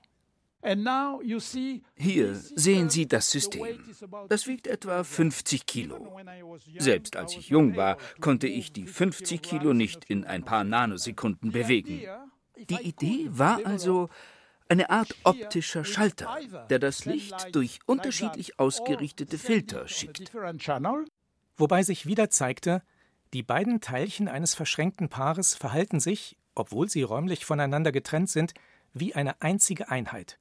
Hier 1.96 2.36
sehen 2.36 2.90
Sie 2.90 3.08
das 3.08 3.30
System. 3.30 3.80
Das 4.28 4.48
wiegt 4.48 4.68
etwa 4.68 5.04
50 5.04 5.66
Kilo. 5.66 6.20
Selbst 6.78 7.16
als 7.16 7.36
ich 7.38 7.50
jung 7.50 7.76
war, 7.76 7.98
konnte 8.20 8.48
ich 8.48 8.74
die 8.74 8.88
50 8.88 9.42
Kilo 9.42 9.74
nicht 9.74 10.06
in 10.06 10.26
ein 10.26 10.44
paar 10.44 10.64
Nanosekunden 10.64 11.52
bewegen. 11.52 12.02
Die 12.58 12.82
Idee 12.82 13.28
war 13.30 13.66
also 13.66 14.10
eine 14.68 14.90
Art 14.90 15.16
optischer 15.24 15.86
Schalter, 15.86 16.38
der 16.70 16.80
das 16.80 17.06
Licht 17.06 17.56
durch 17.56 17.80
unterschiedlich 17.86 18.60
ausgerichtete 18.60 19.38
Filter 19.38 19.88
schickt. 19.88 20.32
Wobei 21.56 21.84
sich 21.84 22.06
wieder 22.06 22.30
zeigte, 22.30 22.84
die 23.34 23.44
beiden 23.44 23.80
Teilchen 23.82 24.28
eines 24.28 24.56
verschränkten 24.56 25.10
Paares 25.10 25.56
verhalten 25.56 26.00
sich, 26.00 26.38
obwohl 26.56 26.90
sie 26.90 27.04
räumlich 27.04 27.46
voneinander 27.46 27.92
getrennt 27.92 28.30
sind, 28.30 28.54
wie 28.94 29.16
eine 29.16 29.42
einzige 29.42 29.90
Einheit. 29.90 30.40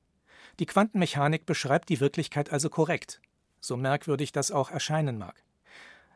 Die 0.58 0.66
Quantenmechanik 0.66 1.44
beschreibt 1.44 1.88
die 1.88 2.00
Wirklichkeit 2.00 2.50
also 2.50 2.70
korrekt, 2.70 3.20
so 3.60 3.76
merkwürdig 3.76 4.32
das 4.32 4.50
auch 4.50 4.70
erscheinen 4.70 5.18
mag. 5.18 5.42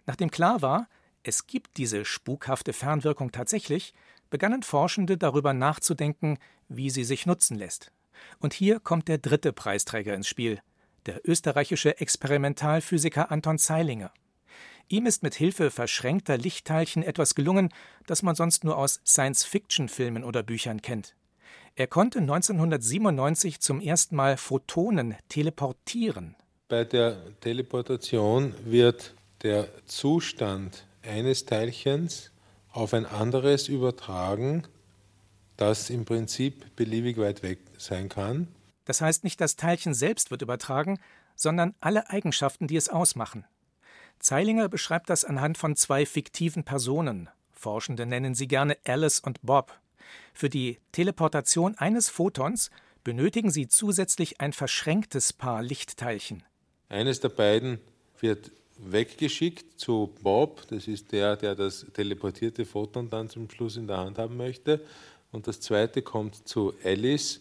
Nachdem 0.06 0.30
klar 0.30 0.62
war, 0.62 0.88
es 1.22 1.46
gibt 1.46 1.76
diese 1.76 2.04
spukhafte 2.06 2.72
Fernwirkung 2.72 3.32
tatsächlich, 3.32 3.92
begannen 4.30 4.62
Forschende 4.62 5.18
darüber 5.18 5.52
nachzudenken, 5.52 6.38
wie 6.68 6.88
sie 6.88 7.04
sich 7.04 7.26
nutzen 7.26 7.56
lässt. 7.56 7.92
Und 8.38 8.54
hier 8.54 8.80
kommt 8.80 9.08
der 9.08 9.18
dritte 9.18 9.52
Preisträger 9.52 10.14
ins 10.14 10.28
Spiel, 10.28 10.62
der 11.06 11.28
österreichische 11.28 12.00
Experimentalphysiker 12.00 13.30
Anton 13.30 13.58
Zeilinger. 13.58 14.12
Ihm 14.88 15.06
ist 15.06 15.22
mit 15.22 15.34
Hilfe 15.34 15.70
verschränkter 15.70 16.36
Lichtteilchen 16.36 17.02
etwas 17.02 17.34
gelungen, 17.34 17.72
das 18.06 18.22
man 18.22 18.34
sonst 18.34 18.64
nur 18.64 18.76
aus 18.76 19.00
Science-Fiction-Filmen 19.06 20.24
oder 20.24 20.42
Büchern 20.42 20.82
kennt. 20.82 21.14
Er 21.76 21.86
konnte 21.86 22.18
1997 22.18 23.60
zum 23.60 23.80
ersten 23.80 24.16
Mal 24.16 24.36
Photonen 24.36 25.16
teleportieren. 25.28 26.36
Bei 26.68 26.84
der 26.84 27.16
Teleportation 27.40 28.54
wird 28.64 29.14
der 29.42 29.68
Zustand 29.86 30.86
eines 31.02 31.46
Teilchens 31.46 32.30
auf 32.72 32.94
ein 32.94 33.06
anderes 33.06 33.68
übertragen, 33.68 34.64
das 35.56 35.90
im 35.90 36.04
Prinzip 36.04 36.76
beliebig 36.76 37.16
weit 37.18 37.42
weg 37.42 37.58
sein 37.78 38.08
kann. 38.08 38.48
Das 38.84 39.00
heißt, 39.00 39.24
nicht 39.24 39.40
das 39.40 39.56
Teilchen 39.56 39.94
selbst 39.94 40.30
wird 40.30 40.42
übertragen, 40.42 40.98
sondern 41.34 41.74
alle 41.80 42.10
Eigenschaften, 42.10 42.66
die 42.66 42.76
es 42.76 42.88
ausmachen. 42.88 43.44
Zeilinger 44.18 44.68
beschreibt 44.68 45.08
das 45.08 45.24
anhand 45.24 45.56
von 45.56 45.76
zwei 45.76 46.04
fiktiven 46.04 46.64
Personen. 46.64 47.30
Forschende 47.52 48.06
nennen 48.06 48.34
sie 48.34 48.48
gerne 48.48 48.76
Alice 48.86 49.20
und 49.20 49.40
Bob. 49.42 49.78
Für 50.34 50.48
die 50.48 50.78
Teleportation 50.92 51.74
eines 51.76 52.08
Photons 52.08 52.70
benötigen 53.04 53.50
sie 53.50 53.68
zusätzlich 53.68 54.40
ein 54.40 54.52
verschränktes 54.52 55.32
Paar 55.32 55.62
Lichtteilchen. 55.62 56.42
Eines 56.88 57.20
der 57.20 57.30
beiden 57.30 57.78
wird 58.20 58.50
weggeschickt 58.78 59.78
zu 59.78 60.14
Bob, 60.22 60.66
das 60.68 60.88
ist 60.88 61.12
der, 61.12 61.36
der 61.36 61.54
das 61.54 61.86
teleportierte 61.92 62.64
Photon 62.64 63.10
dann 63.10 63.28
zum 63.28 63.48
Schluss 63.50 63.76
in 63.76 63.86
der 63.86 63.98
Hand 63.98 64.18
haben 64.18 64.36
möchte. 64.36 64.84
Und 65.32 65.46
das 65.46 65.60
zweite 65.60 66.02
kommt 66.02 66.48
zu 66.48 66.74
Alice, 66.82 67.40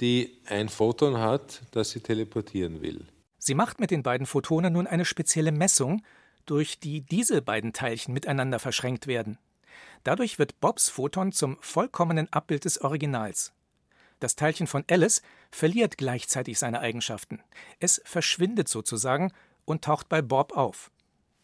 die 0.00 0.38
ein 0.46 0.68
Photon 0.68 1.18
hat, 1.18 1.62
das 1.70 1.90
sie 1.90 2.00
teleportieren 2.00 2.82
will. 2.82 3.06
Sie 3.38 3.54
macht 3.54 3.80
mit 3.80 3.90
den 3.90 4.02
beiden 4.02 4.26
Photonen 4.26 4.72
nun 4.72 4.86
eine 4.86 5.04
spezielle 5.04 5.52
Messung, 5.52 6.02
durch 6.46 6.80
die 6.80 7.02
diese 7.02 7.42
beiden 7.42 7.72
Teilchen 7.72 8.14
miteinander 8.14 8.58
verschränkt 8.58 9.06
werden. 9.06 9.38
Dadurch 10.04 10.38
wird 10.38 10.60
Bobs 10.60 10.88
Photon 10.88 11.32
zum 11.32 11.58
vollkommenen 11.60 12.32
Abbild 12.32 12.64
des 12.64 12.80
Originals. 12.80 13.52
Das 14.20 14.36
Teilchen 14.36 14.66
von 14.66 14.84
Alice 14.90 15.22
verliert 15.50 15.98
gleichzeitig 15.98 16.58
seine 16.58 16.80
Eigenschaften. 16.80 17.42
Es 17.80 18.00
verschwindet 18.04 18.68
sozusagen 18.68 19.32
und 19.64 19.84
taucht 19.84 20.08
bei 20.08 20.22
Bob 20.22 20.56
auf. 20.56 20.90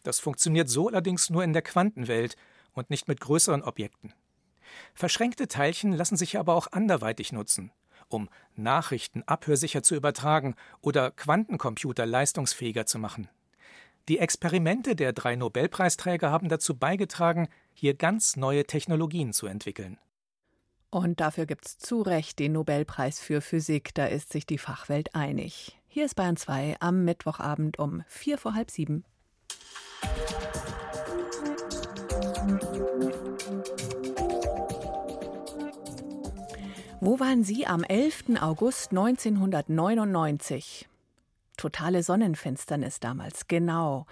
Das 0.03 0.19
funktioniert 0.19 0.69
so 0.69 0.87
allerdings 0.87 1.29
nur 1.29 1.43
in 1.43 1.53
der 1.53 1.61
Quantenwelt 1.61 2.35
und 2.73 2.89
nicht 2.89 3.07
mit 3.07 3.19
größeren 3.19 3.63
Objekten. 3.63 4.13
Verschränkte 4.93 5.47
Teilchen 5.47 5.91
lassen 5.91 6.15
sich 6.15 6.37
aber 6.37 6.55
auch 6.55 6.71
anderweitig 6.71 7.31
nutzen 7.31 7.71
um 8.09 8.29
Nachrichten 8.55 9.23
abhörsicher 9.25 9.83
zu 9.83 9.95
übertragen 9.95 10.55
oder 10.81 11.11
Quantencomputer 11.11 12.05
leistungsfähiger 12.05 12.85
zu 12.85 12.99
machen. 12.99 13.29
Die 14.09 14.19
Experimente 14.19 14.95
der 14.95 15.13
drei 15.13 15.35
Nobelpreisträger 15.35 16.31
haben 16.31 16.49
dazu 16.49 16.75
beigetragen, 16.75 17.47
hier 17.79 17.93
ganz 17.93 18.35
neue 18.35 18.65
Technologien 18.65 19.33
zu 19.33 19.47
entwickeln. 19.47 19.97
Und 20.91 21.19
dafür 21.19 21.45
gibt 21.45 21.65
es 21.65 21.77
zu 21.77 22.01
Recht 22.01 22.39
den 22.39 22.53
Nobelpreis 22.53 23.19
für 23.19 23.41
Physik, 23.41 23.93
da 23.93 24.05
ist 24.05 24.31
sich 24.31 24.45
die 24.45 24.57
Fachwelt 24.57 25.15
einig. 25.15 25.77
Hier 25.87 26.05
ist 26.05 26.15
Bayern 26.15 26.37
2 26.37 26.77
am 26.79 27.05
Mittwochabend 27.05 27.79
um 27.79 28.03
vier 28.07 28.37
vor 28.37 28.53
halb 28.53 28.69
sieben. 28.69 29.05
Wo 37.01 37.19
waren 37.19 37.43
Sie 37.43 37.65
am 37.65 37.83
11. 37.83 38.41
August 38.41 38.91
1999? 38.91 40.89
Totale 41.55 42.03
Sonnenfinsternis 42.03 42.99
damals, 42.99 43.47
genau. 43.47 44.05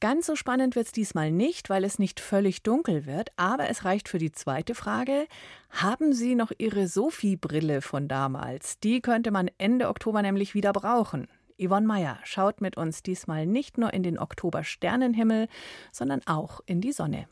Ganz 0.00 0.26
so 0.26 0.36
spannend 0.36 0.76
wird 0.76 0.86
es 0.86 0.92
diesmal 0.92 1.32
nicht, 1.32 1.70
weil 1.70 1.82
es 1.82 1.98
nicht 1.98 2.20
völlig 2.20 2.62
dunkel 2.62 3.04
wird, 3.04 3.30
aber 3.36 3.68
es 3.68 3.84
reicht 3.84 4.08
für 4.08 4.18
die 4.18 4.30
zweite 4.30 4.76
Frage. 4.76 5.26
Haben 5.70 6.12
Sie 6.12 6.36
noch 6.36 6.52
Ihre 6.56 6.86
Sophie-Brille 6.86 7.82
von 7.82 8.06
damals? 8.06 8.78
Die 8.78 9.00
könnte 9.00 9.32
man 9.32 9.50
Ende 9.58 9.88
Oktober 9.88 10.22
nämlich 10.22 10.54
wieder 10.54 10.72
brauchen. 10.72 11.26
Yvonne 11.60 11.88
Meyer 11.88 12.20
schaut 12.22 12.60
mit 12.60 12.76
uns 12.76 13.02
diesmal 13.02 13.44
nicht 13.44 13.76
nur 13.76 13.92
in 13.92 14.04
den 14.04 14.20
Oktober-Sternenhimmel, 14.20 15.48
sondern 15.90 16.20
auch 16.26 16.60
in 16.66 16.80
die 16.80 16.92
Sonne. 16.92 17.26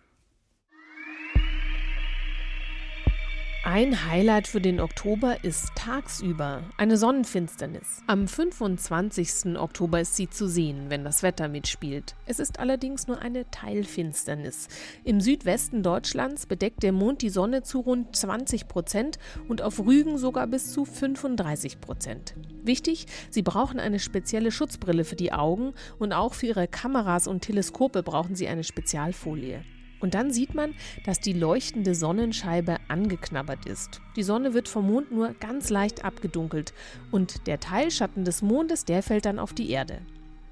Ein 3.69 4.07
Highlight 4.07 4.47
für 4.47 4.61
den 4.61 4.79
Oktober 4.79 5.43
ist 5.43 5.75
tagsüber 5.75 6.63
eine 6.77 6.97
Sonnenfinsternis. 6.97 8.01
Am 8.07 8.29
25. 8.29 9.59
Oktober 9.59 10.01
ist 10.01 10.15
sie 10.15 10.31
zu 10.31 10.47
sehen, 10.47 10.85
wenn 10.89 11.03
das 11.03 11.25
Wetter 11.25 11.49
mitspielt. 11.49 12.15
Es 12.27 12.39
ist 12.39 12.61
allerdings 12.61 13.09
nur 13.09 13.19
eine 13.19 13.51
Teilfinsternis. 13.51 14.69
Im 15.03 15.21
Südwesten 15.21 15.83
Deutschlands 15.83 16.47
bedeckt 16.47 16.85
der 16.85 16.93
Mond 16.93 17.23
die 17.23 17.29
Sonne 17.29 17.65
zu 17.65 17.81
rund 17.81 18.15
20 18.15 18.69
Prozent 18.69 19.19
und 19.49 19.63
auf 19.63 19.81
Rügen 19.81 20.17
sogar 20.17 20.47
bis 20.47 20.73
zu 20.73 20.85
35 20.85 21.81
Prozent. 21.81 22.37
Wichtig, 22.63 23.07
Sie 23.31 23.43
brauchen 23.43 23.81
eine 23.81 23.99
spezielle 23.99 24.53
Schutzbrille 24.53 25.03
für 25.03 25.17
die 25.17 25.33
Augen 25.33 25.75
und 25.99 26.13
auch 26.13 26.35
für 26.35 26.47
Ihre 26.47 26.69
Kameras 26.69 27.27
und 27.27 27.41
Teleskope 27.41 28.05
brauchen 28.05 28.37
Sie 28.37 28.47
eine 28.47 28.63
Spezialfolie. 28.63 29.65
Und 30.01 30.15
dann 30.15 30.31
sieht 30.31 30.55
man, 30.55 30.75
dass 31.05 31.21
die 31.21 31.33
leuchtende 31.33 31.95
Sonnenscheibe 31.95 32.77
angeknabbert 32.89 33.67
ist. 33.67 34.01
Die 34.17 34.23
Sonne 34.23 34.55
wird 34.55 34.69
vom 34.69 34.87
Mond 34.87 35.11
nur 35.13 35.35
ganz 35.35 35.71
leicht 35.71 36.05
abgedunkelt 36.05 36.75
und 37.11 37.47
der 37.47 37.61
Teilschatten 37.61 38.25
des 38.25 38.43
Mondes, 38.43 38.85
der 38.85 39.03
fällt 39.03 39.27
dann 39.27 39.39
auf 39.39 39.53
die 39.53 39.71
Erde. 39.71 40.01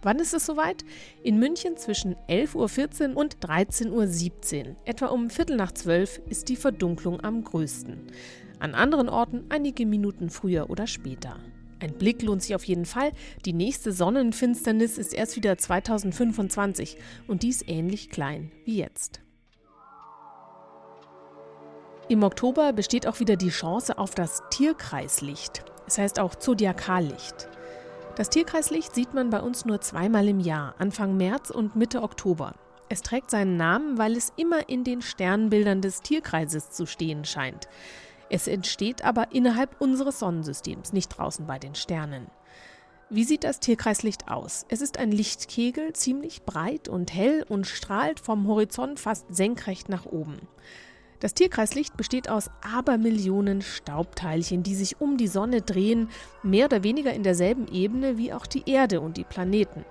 Wann 0.04 0.18
ist 0.18 0.34
es 0.34 0.44
soweit? 0.44 0.84
In 1.22 1.38
München 1.38 1.78
zwischen 1.78 2.14
11.14 2.28 3.10
Uhr 3.12 3.16
und 3.16 3.38
13.17 3.38 4.68
Uhr. 4.68 4.76
Etwa 4.84 5.06
um 5.06 5.30
Viertel 5.30 5.56
nach 5.56 5.72
zwölf 5.72 6.20
ist 6.28 6.50
die 6.50 6.56
Verdunklung 6.56 7.22
am 7.22 7.42
größten. 7.42 8.08
An 8.58 8.74
anderen 8.74 9.08
Orten 9.08 9.44
einige 9.48 9.86
Minuten 9.86 10.28
früher 10.28 10.68
oder 10.68 10.86
später. 10.86 11.40
Ein 11.80 11.94
Blick 11.94 12.22
lohnt 12.22 12.42
sich 12.42 12.54
auf 12.54 12.64
jeden 12.64 12.84
Fall. 12.84 13.12
Die 13.46 13.52
nächste 13.54 13.92
Sonnenfinsternis 13.92 14.98
ist 14.98 15.14
erst 15.14 15.36
wieder 15.36 15.56
2025 15.56 16.98
und 17.26 17.42
dies 17.42 17.62
ähnlich 17.66 18.10
klein 18.10 18.52
wie 18.64 18.76
jetzt. 18.76 19.23
Im 22.06 22.22
Oktober 22.22 22.74
besteht 22.74 23.06
auch 23.06 23.20
wieder 23.20 23.36
die 23.36 23.48
Chance 23.48 23.96
auf 23.96 24.14
das 24.14 24.42
Tierkreislicht. 24.50 25.64
Es 25.86 25.96
heißt 25.96 26.20
auch 26.20 26.34
Zodiakallicht. 26.34 27.48
Das 28.16 28.28
Tierkreislicht 28.28 28.94
sieht 28.94 29.14
man 29.14 29.30
bei 29.30 29.40
uns 29.40 29.64
nur 29.64 29.80
zweimal 29.80 30.28
im 30.28 30.38
Jahr, 30.38 30.74
Anfang 30.78 31.16
März 31.16 31.48
und 31.48 31.76
Mitte 31.76 32.02
Oktober. 32.02 32.54
Es 32.90 33.00
trägt 33.00 33.30
seinen 33.30 33.56
Namen, 33.56 33.96
weil 33.96 34.16
es 34.16 34.34
immer 34.36 34.68
in 34.68 34.84
den 34.84 35.00
Sternbildern 35.00 35.80
des 35.80 36.02
Tierkreises 36.02 36.70
zu 36.70 36.84
stehen 36.84 37.24
scheint. 37.24 37.68
Es 38.28 38.48
entsteht 38.48 39.02
aber 39.02 39.32
innerhalb 39.32 39.80
unseres 39.80 40.18
Sonnensystems, 40.18 40.92
nicht 40.92 41.08
draußen 41.08 41.46
bei 41.46 41.58
den 41.58 41.74
Sternen. 41.74 42.26
Wie 43.08 43.24
sieht 43.24 43.44
das 43.44 43.60
Tierkreislicht 43.60 44.28
aus? 44.28 44.66
Es 44.68 44.82
ist 44.82 44.98
ein 44.98 45.10
Lichtkegel, 45.10 45.94
ziemlich 45.94 46.42
breit 46.42 46.88
und 46.88 47.14
hell 47.14 47.46
und 47.48 47.66
strahlt 47.66 48.20
vom 48.20 48.46
Horizont 48.46 49.00
fast 49.00 49.34
senkrecht 49.34 49.88
nach 49.88 50.04
oben. 50.04 50.48
Das 51.24 51.32
Tierkreislicht 51.32 51.96
besteht 51.96 52.28
aus 52.28 52.50
Abermillionen 52.60 53.62
Staubteilchen, 53.62 54.62
die 54.62 54.74
sich 54.74 55.00
um 55.00 55.16
die 55.16 55.26
Sonne 55.26 55.62
drehen, 55.62 56.10
mehr 56.42 56.66
oder 56.66 56.82
weniger 56.82 57.14
in 57.14 57.22
derselben 57.22 57.66
Ebene 57.66 58.18
wie 58.18 58.34
auch 58.34 58.44
die 58.44 58.64
Erde 58.66 59.00
und 59.00 59.16
die 59.16 59.24
Planeten. 59.24 59.86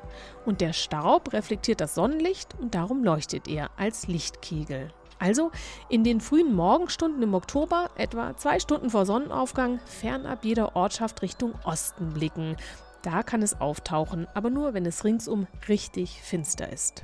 Und 0.46 0.62
der 0.62 0.74
Staub 0.74 1.34
reflektiert 1.34 1.82
das 1.82 1.96
Sonnenlicht 1.96 2.54
und 2.60 2.76
darum 2.76 3.04
leuchtet 3.04 3.48
er 3.48 3.72
als 3.78 4.06
Lichtkegel. 4.06 4.94
Also 5.18 5.50
in 5.90 6.04
den 6.04 6.22
frühen 6.22 6.54
Morgenstunden 6.54 7.24
im 7.24 7.34
Oktober, 7.34 7.90
etwa 7.96 8.38
zwei 8.38 8.60
Stunden 8.60 8.92
vor 8.92 9.08
Sonnenaufgang, 9.08 9.80
fernab 9.88 10.46
jeder 10.46 10.76
Ortschaft 10.76 11.24
Richtung 11.24 11.56
Osten 11.64 12.14
blicken. 12.14 12.58
Da 13.02 13.24
kann 13.24 13.42
es 13.42 13.60
auftauchen, 13.60 14.28
aber 14.36 14.52
nur, 14.52 14.76
wenn 14.76 14.86
es 14.86 15.04
ringsum 15.04 15.48
richtig 15.68 16.22
finster 16.22 16.72
ist. 16.72 17.04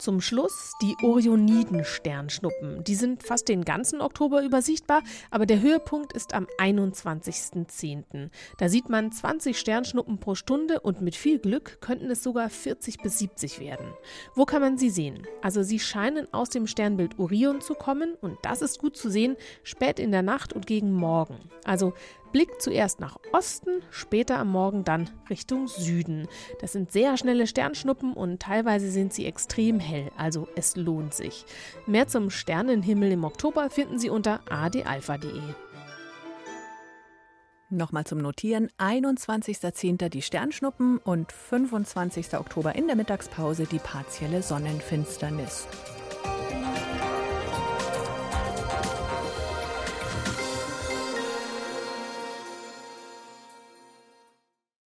Zum 0.00 0.22
Schluss 0.22 0.72
die 0.80 0.96
Orioniden-Sternschnuppen. 1.02 2.82
Die 2.84 2.94
sind 2.94 3.22
fast 3.22 3.50
den 3.50 3.66
ganzen 3.66 4.00
Oktober 4.00 4.42
über 4.42 4.62
sichtbar, 4.62 5.02
aber 5.30 5.44
der 5.44 5.60
Höhepunkt 5.60 6.14
ist 6.14 6.32
am 6.32 6.46
21.10. 6.56 8.30
Da 8.56 8.70
sieht 8.70 8.88
man 8.88 9.12
20 9.12 9.58
Sternschnuppen 9.58 10.18
pro 10.18 10.34
Stunde 10.34 10.80
und 10.80 11.02
mit 11.02 11.16
viel 11.16 11.38
Glück 11.38 11.82
könnten 11.82 12.10
es 12.10 12.22
sogar 12.22 12.48
40 12.48 13.02
bis 13.02 13.18
70 13.18 13.60
werden. 13.60 13.92
Wo 14.34 14.46
kann 14.46 14.62
man 14.62 14.78
sie 14.78 14.88
sehen? 14.88 15.26
Also 15.42 15.62
sie 15.62 15.78
scheinen 15.78 16.32
aus 16.32 16.48
dem 16.48 16.66
Sternbild 16.66 17.18
Orion 17.18 17.60
zu 17.60 17.74
kommen 17.74 18.14
und 18.22 18.38
das 18.40 18.62
ist 18.62 18.78
gut 18.78 18.96
zu 18.96 19.10
sehen 19.10 19.36
spät 19.64 19.98
in 19.98 20.12
der 20.12 20.22
Nacht 20.22 20.54
und 20.54 20.66
gegen 20.66 20.94
Morgen. 20.94 21.36
Also 21.64 21.92
Blick 22.32 22.60
zuerst 22.60 23.00
nach 23.00 23.16
Osten, 23.32 23.82
später 23.90 24.38
am 24.38 24.50
Morgen 24.50 24.84
dann 24.84 25.10
Richtung 25.28 25.66
Süden. 25.66 26.28
Das 26.60 26.72
sind 26.72 26.92
sehr 26.92 27.16
schnelle 27.16 27.46
Sternschnuppen 27.46 28.12
und 28.12 28.40
teilweise 28.40 28.90
sind 28.90 29.12
sie 29.12 29.26
extrem 29.26 29.80
hell, 29.80 30.10
also 30.16 30.48
es 30.56 30.76
lohnt 30.76 31.14
sich. 31.14 31.44
Mehr 31.86 32.08
zum 32.08 32.30
Sternenhimmel 32.30 33.12
im 33.12 33.24
Oktober 33.24 33.70
finden 33.70 33.98
Sie 33.98 34.10
unter 34.10 34.40
adalpha.de. 34.50 35.42
Nochmal 37.72 38.04
zum 38.04 38.18
Notieren: 38.18 38.68
21.10. 38.78 40.08
die 40.08 40.22
Sternschnuppen 40.22 40.98
und 40.98 41.30
25. 41.30 42.34
Oktober 42.34 42.74
in 42.74 42.88
der 42.88 42.96
Mittagspause 42.96 43.64
die 43.64 43.78
partielle 43.78 44.42
Sonnenfinsternis. 44.42 45.68